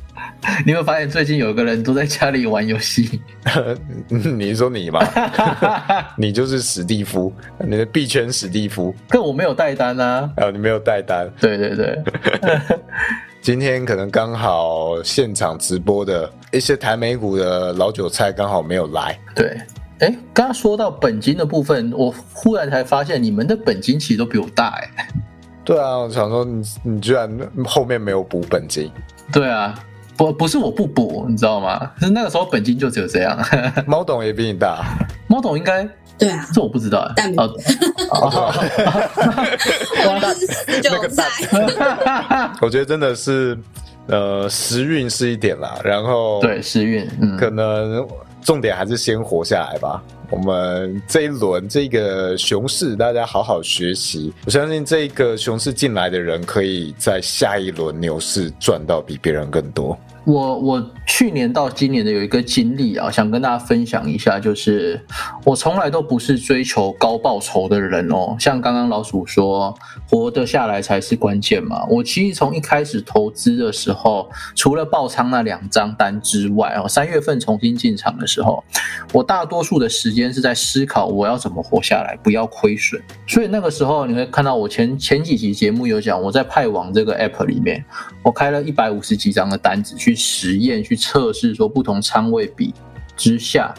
[0.65, 3.21] 你有发现最近有个人都在家里玩游戏？
[4.09, 4.99] 你是说你吧？
[6.17, 8.93] 你就是史蒂夫，你的币圈史蒂夫。
[9.09, 10.29] 可我没有带单啊。
[10.37, 11.29] 哦，你没有带单。
[11.39, 11.97] 对对对。
[13.41, 19.19] 今天可能刚好现场直播的一些台美股的老韭菜刚好没有来。
[19.35, 19.57] 对，
[19.99, 25.07] 哎，刚刚说到本金的部分，我忽然才发现你们的本金其实都比我大哎。
[25.65, 27.29] 对啊，我想说你你居然
[27.65, 28.89] 后面没有补本金。
[29.31, 29.77] 对啊，
[30.15, 31.91] 不不是我不补，你知道吗？
[31.99, 33.37] 是那个时候本金就只有这样。
[33.87, 34.83] 猫董也比你大。
[35.27, 35.87] 猫董应该
[36.17, 37.13] 对啊，这我不知道哎。
[37.15, 37.43] 但没有。
[40.05, 41.23] 我是十九岁。
[42.61, 43.57] 我觉得真的是，
[44.07, 48.07] 呃，时运是一点啦，然后对时运，嗯，可能
[48.41, 50.01] 重点还是先活下来吧。
[50.33, 54.33] 我们这一轮这个熊市，大家好好学习。
[54.47, 59.95] 我相信这个熊市进来的人，可以在下一轮牛市赚到比别人更多。
[60.25, 64.99] 我我去年到今年的有一个经历啊，想跟大家分享一下，就是
[65.43, 68.33] 我从来都不是追求高报酬的人哦。
[68.39, 69.77] 像刚刚老鼠说，
[70.09, 71.83] 活得下来才是关键嘛。
[71.89, 78.63] 我其实从一开始投资的时候，除了爆仓那两张单之外哦，三月份重新进场的时候，
[79.11, 83.01] 我大多数的时间是在思考我要怎么活下来，不要亏损。
[83.27, 87.83] 所以那个时候你会看到我前前几集节目有讲，我在派网这个 app 里面，
[88.23, 90.12] 我开了一百五十几张的单子去。
[90.15, 92.73] 实验去测试说不同仓位比
[93.15, 93.73] 之下，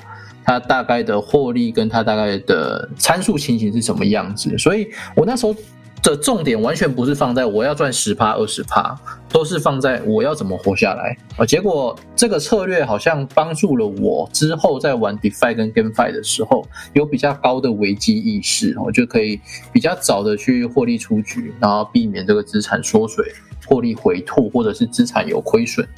[0.45, 4.57] 它大概的获利跟它大概的参数情形是什么样子。
[4.59, 5.55] 所以我那时候
[6.03, 8.95] 的重点完全不是放在我要赚十趴二十趴，
[9.30, 11.47] 都是放在我要怎么活下来啊。
[11.47, 19.41] 结果这个策略好像帮助了我之后在玩 DeFi 跟 GameFi 的时候有比较高的危机意识，我就可以
[19.72, 23.24] 比较早的去获利出局，然后避免这个资产缩水、
[23.66, 25.89] 获利回吐或者是资产有亏损。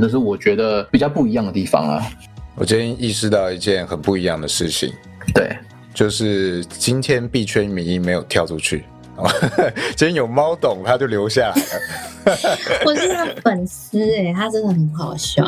[0.00, 2.10] 这是我觉得比较不一样的地方啊！
[2.56, 4.92] 我今天意识到一件很不一样的事情，
[5.34, 5.56] 对，
[5.92, 8.84] 就是今天币圈民意没有跳出去，
[9.96, 12.34] 今天有猫懂他就留下来了。
[12.86, 15.44] 我是他粉丝哎，他真的很好笑。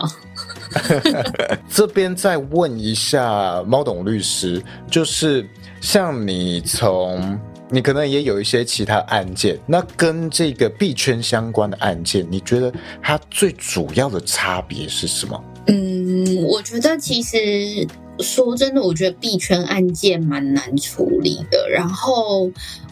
[1.70, 5.48] 这边再问一下猫懂律师，就是
[5.80, 7.38] 像你从
[7.68, 15.44] 你可能也有一些其他案件，那跟这个币圈相关的案件，你觉得它最主要的差别是什么？
[15.66, 17.84] 嗯，我觉得其实
[18.20, 21.68] 说真的，我觉得币圈案件蛮难处理的。
[21.68, 22.48] 然后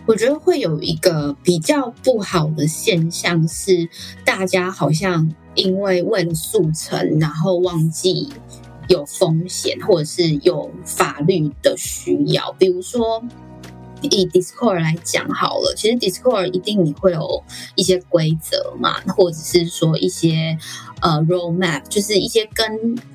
[0.06, 3.88] 我觉得会有一个比较不好的现象是，
[4.24, 8.28] 大家好像因为为了速成，然后忘记
[8.88, 13.22] 有风险或者是有法律的需要，比如说。
[14.08, 17.42] 以 Discord 来讲好了，其实 Discord 一定你会有
[17.74, 20.56] 一些规则嘛，或者是说一些
[21.00, 22.66] 呃 roadmap，就是一些跟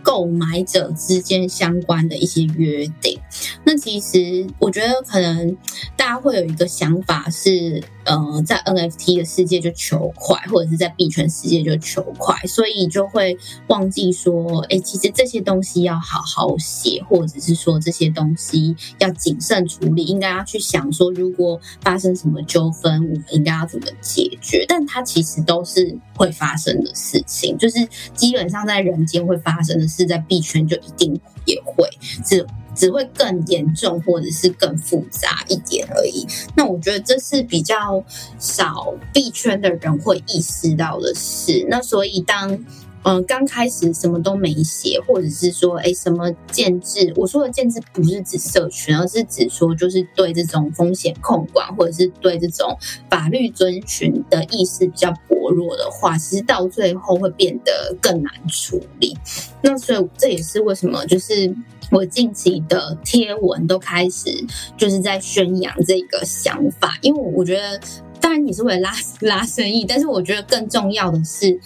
[0.03, 3.19] 购买者之间相关的一些约定。
[3.63, 5.55] 那其实我觉得可能
[5.95, 7.83] 大家会有一个想法是。
[8.05, 24.65] 呃，在 NFT 的世界就求快，或者是在币圈世界就求快，所以就会忘记说，哎，其实这些东西要好好写，或者是说这些东西要谨慎处理，应该要去想说，如果发生什么纠纷，我们应该要怎么解决？
[24.67, 31.87] 但它其实都是会发生的事情，就就是基本上在人间会发生的事，在币圈就一定也会
[32.25, 32.45] 只。
[32.75, 36.25] 只会更严重，或者是更复杂一点而已。
[36.55, 38.01] 那我觉得这是比较
[38.37, 41.65] 少币圈的人会意识到的事。
[41.67, 42.57] 那所以当
[43.03, 52.77] 嗯刚开始什么都没写，或者是说哎什么建制，我说的建制不是指社群，而是指说就是对这种风险控管，或者是对这种
[53.09, 59.17] 法律遵循的意识比较薄弱的话，其实到最后会变得更难处理。
[59.61, 61.55] 那所以这也是为什么就是。
[61.91, 64.29] 我近期的贴文都开始
[64.77, 67.81] 就是在宣扬这个想法，因为我觉得，
[68.21, 68.91] 当然你是为了拉
[69.21, 71.59] 拉生意，但是我觉得更重要的是，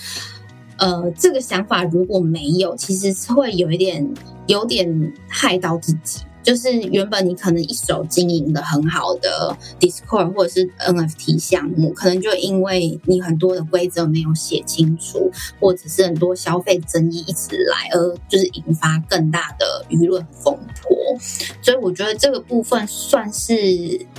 [0.77, 4.07] 呃，这个想法如果没有，其实是会有一点
[4.47, 6.21] 有点害到自己。
[6.41, 20.97] 就是原本你可能一手经营的很好的 Discord 或者是 NFT 项目，可能就因为你很多的规则没有写清楚，或者是很多消费争议一直来，而就是引发更大的舆论风波。
[21.61, 23.55] 所以我觉得这个部分算是，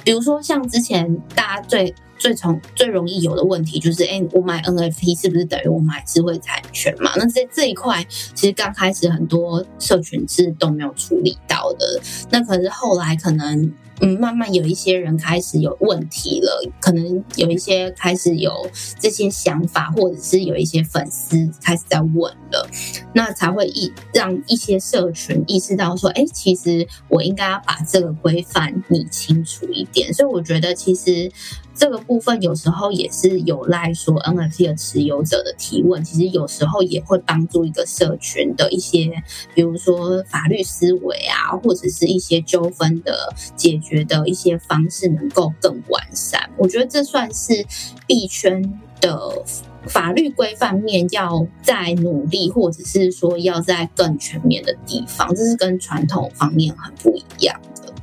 [0.02, 1.94] 比如说像之前大家最。
[2.24, 7.12] 最从最容易有的问题就是，哎，我买 NFT 是不是等于我买智慧产权嘛？
[7.16, 8.02] 那这这一块
[8.32, 12.00] 其实刚开始很多社群是都没有处理到的，
[12.30, 13.70] 那可是后来可能。
[14.00, 18.68] 嗯，慢慢有一些人开始有问题了，可能有一些开始有
[18.98, 22.12] 这些想法，或者是有一些粉丝开始在问
[22.50, 22.68] 了，
[23.14, 30.12] 那才会意让一些社群意识到说，哎，其实我应该要把这个规范理清楚一点。
[30.12, 31.30] 所以我觉得，其实
[31.72, 39.22] 这个部部分有时候也是有赖说 NFT 的持有者的提问，其实有时候也会帮助一个社群的一些，
[39.54, 43.78] 比如说法律思维啊，或者是一些纠纷的解。
[43.84, 47.66] 决的一些方式能够更完善，我觉得这算是
[48.06, 49.44] 币圈的
[49.86, 57.60] 法律规范面要在努力，或者是说要在更全面的地方，这是跟传统方面很不一样。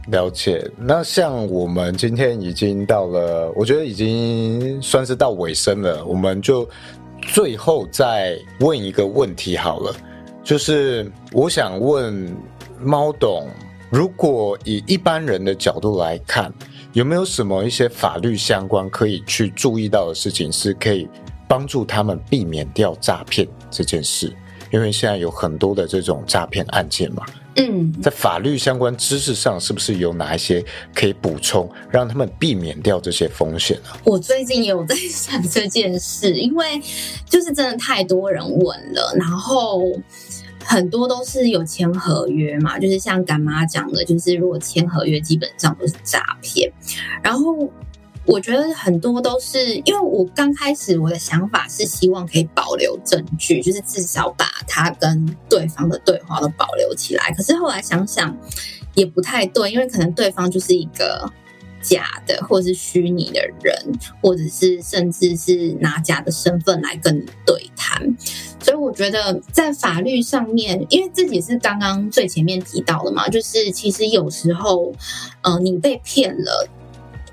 [0.08, 0.70] 了解。
[0.78, 6.68] 那像我们今天已经到了，我觉得已经算是到尾声了，我们就
[7.22, 9.96] 最后再问一个问题好了，
[10.44, 12.36] 就是我想问
[12.80, 13.48] 猫董。
[13.90, 16.50] 如果以一般人的角度来看，
[16.94, 21.10] 有没有什么一些法律相关可以去注意到的事情，是可以
[21.46, 24.34] 帮助他们避免掉诈骗这件事？
[24.72, 27.26] 因为现在有很多的这种诈骗案件嘛。
[27.56, 33.90] 嗯，在法律相关知识上，是不是有哪一些可以补充，让他们避免掉这些风险呢？
[34.04, 36.82] 我最近有在想这件事，因为
[37.30, 39.82] 就是真的太多人问了，然后。
[40.64, 46.72] 很多都是有签合约嘛，就是像干妈讲的，就是如果签合约，基本上都是诈骗。
[47.24, 47.68] 然后
[48.26, 57.32] 我觉得很多都是因为我刚开始我的想法是希望可以保留证据，就是至少把他跟对方的对话都保留起来。
[57.36, 58.38] 可是后来想想
[58.94, 61.32] 也不太对，因为可能对方就是一个。
[61.84, 63.76] 假的，或者是虚拟的人，
[64.22, 68.00] 或者是甚至是拿假的身份来跟你对谈，
[68.60, 74.94] 所以我觉得在法律上面，因为自己是刚刚最前面提到的嘛，就是其实有时候，
[75.42, 76.70] 呃，你被骗了，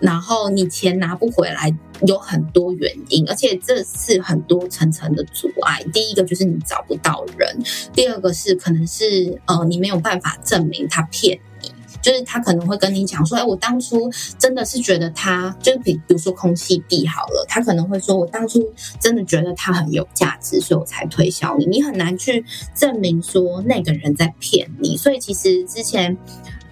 [0.00, 1.74] 然后你钱拿不回来，
[2.06, 5.82] 有很多原因，而且这是很多层层的阻碍。
[5.92, 7.58] 第一个就是你找不到人，
[7.92, 11.72] 第二个是可能是呃，你没有办法证明他骗你。
[12.00, 21.66] 就是他可能会跟你讲说，哎，我当初真的是觉得他，就是比比如说空气币好了，他可能会说我当初真的觉得他很有价值，所以我才推销你。
[21.66, 26.16] 你很难去证明说那个人在骗你，所以其实之前。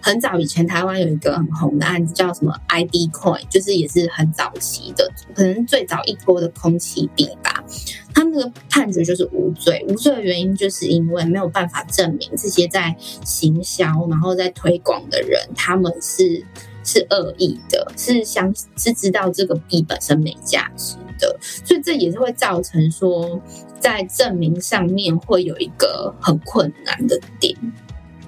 [0.07, 7.65] 很早以前，台湾有一个很红的案子，叫什么 ID Coin，就是也是很早期的，可能最早一波的空气币吧。
[8.15, 12.95] 他那个判决就是无罪，无罪的原因就是因为没有办法证明这些在
[13.25, 16.41] 行销然后在推广的人，他们是
[16.85, 23.43] 是恶意的，是相是知道这个币本身没价值的，所以这也是会造成说
[23.81, 27.57] 在证明上面会有一个很困难的点。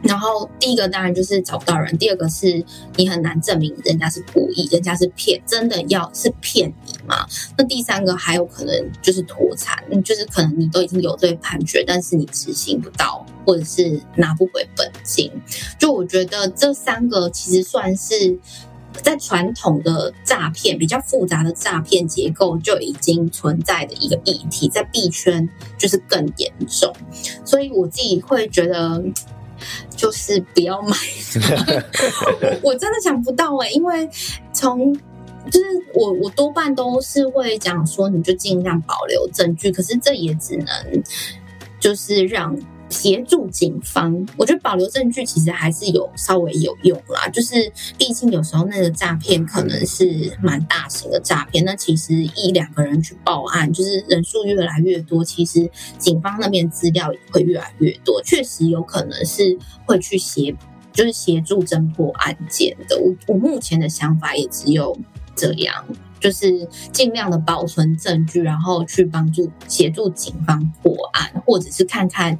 [0.00, 2.64] 然后第一个当然就是找不到人，第二个是
[2.96, 7.26] 你很难证明人家是故意，人家是骗，真的要是骗你吗？
[7.56, 15.30] 那第三个还有可能就是脱产，就是可能你都已经有罪判决，但是你执行不到，或者是拿不回本金。
[15.78, 18.38] 就我觉得这三个其实算是
[19.02, 26.94] 在传统的诈骗比较复杂的诈骗结构就已经存在的一个议题，在币圈就是更严重，
[27.44, 29.02] 所以我自己会觉得。
[29.96, 30.96] 就是不要买，
[32.62, 34.08] 我真的想不到哎，因为
[34.52, 34.92] 从
[35.50, 41.02] 就是我我多半都是会讲说，你就尽量保留证据，可是这也只能
[41.80, 42.56] 就是让。
[42.88, 47.28] 协助警方，我觉得保留证据其实还是有稍微有用啦。
[47.28, 60.54] 就是毕竟有时候那个诈骗可能是蛮大型的诈骗，那其实一两个人去报案，就是人数越来越多，其实警方那边资料也会越来越多，确实有可能是会去协，
[60.92, 62.98] 就是协助侦破案件的。
[62.98, 64.96] 我我目前的想法也只有
[65.36, 65.84] 这样，
[66.18, 72.38] 就是尽量的保存证据，然后去帮助协助警方破案，或者是看看。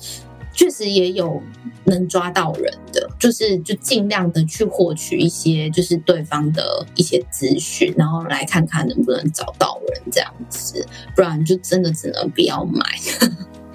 [0.59, 1.41] 确实也有
[1.85, 10.85] 能抓到人的，就是就尽量的去获取一些就是对方的一些资讯，然后来看看能不能找到人这样子，
[11.15, 12.85] 不然就真的只能不要买。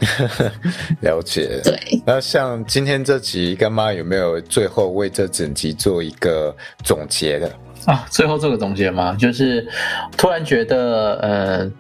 [0.99, 1.61] 了解。
[1.63, 1.79] 对。
[2.05, 6.53] 那像今天这集，干妈有没有最后为这整集做一个
[6.84, 7.49] 总结的
[7.86, 8.05] 啊？
[8.11, 9.15] 最后做个总结吗？
[9.17, 9.65] 就是
[10.17, 11.71] 突然觉得，呃。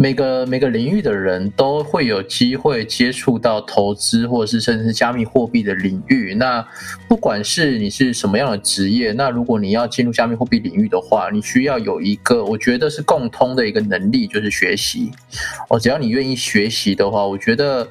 [0.00, 6.34] 每个每个领域的人都会有机会接触到投资，或者是甚至是加密货币的领域。
[6.36, 6.66] 那
[7.06, 15.10] 不管是你是什么样的职业，那如果你要进入加密货币领域的话，你需要有一个我觉得是共通的一个能力，就是学习。
[15.68, 17.86] 哦，只要你愿意学习的话，我觉得。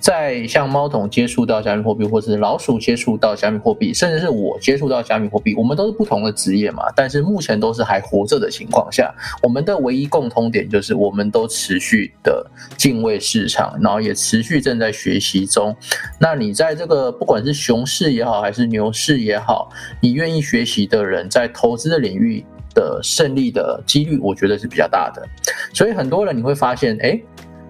[0.00, 6.84] 在像猫桶接触到加密货币，或是老鼠接触到加密货币，甚至是我接触到加密货币，我们都是不同的职业嘛。
[6.94, 15.74] 但是目前都是还活着的情况下，我们的唯一共通点就是，我们都持续的敬畏市场，然后也持续正在学习中。
[16.18, 19.68] 那你在这个不管是熊市也好，还是牛市也好，
[20.00, 25.26] 你愿意学习的人，在投资的领域的胜利的几率，我觉得是比较大的。
[25.74, 27.20] 所以很多人你会发现，哎。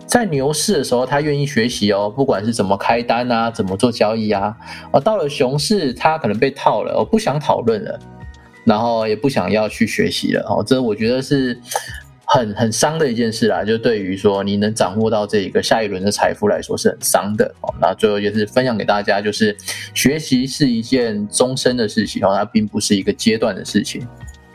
[0.08, 4.56] 在牛市的时候，他愿意学习哦，不管是怎么开单啊，怎么做交易啊。
[5.04, 8.00] 到了熊市，他可能被套了，我不想讨论了，
[8.64, 10.42] 然后也不想要去学习了。
[10.48, 11.60] 哦，这我觉得是
[12.24, 13.62] 很很伤的一件事啦。
[13.62, 17.44] 就对于说你能掌握到这一个下一轮的财富来说，是很伤的。
[17.60, 19.54] 哦，那最后也是分享给大家，就是
[19.92, 24.08] 学习是一件终身的事情，哦，它并不是一个阶段的事情。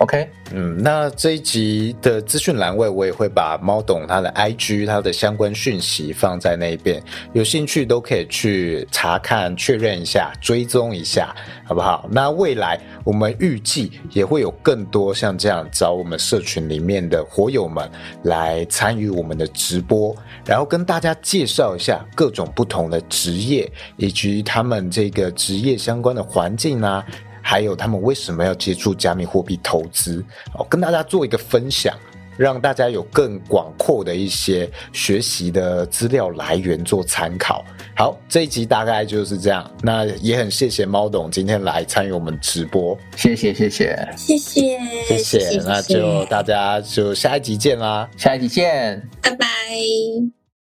[0.03, 7.01] OK，嗯，那这一集的资讯栏位我也会把猫董他的 IG 他的相关讯息放在那边，
[7.31, 11.33] 有兴趣都可以去查看、确认一下、追踪一下，
[11.63, 12.05] 好不好？
[12.11, 17.89] 那未来我们预计也会有更多像这样找我们社群里面的火友们
[18.23, 20.13] 来参与我们的直播，
[20.45, 27.01] 然后跟大家介绍一下各种不同的职业以及他们这个职业相关的环境啊。
[27.43, 30.23] 还有他们为什么要接触加密货币投资？
[30.57, 31.93] 哦，跟大家做一个分享，
[32.37, 37.63] 让大家有更广阔的一些学习的资料来源做参考。
[37.95, 39.69] 好，这一集大概就是这样。
[39.83, 45.61] 那也很谢谢猫董今天来参与我们直播，谢谢谢谢谢谢谢谢。
[45.63, 50.42] 那就大家就下一集见啦，下一集见，拜拜。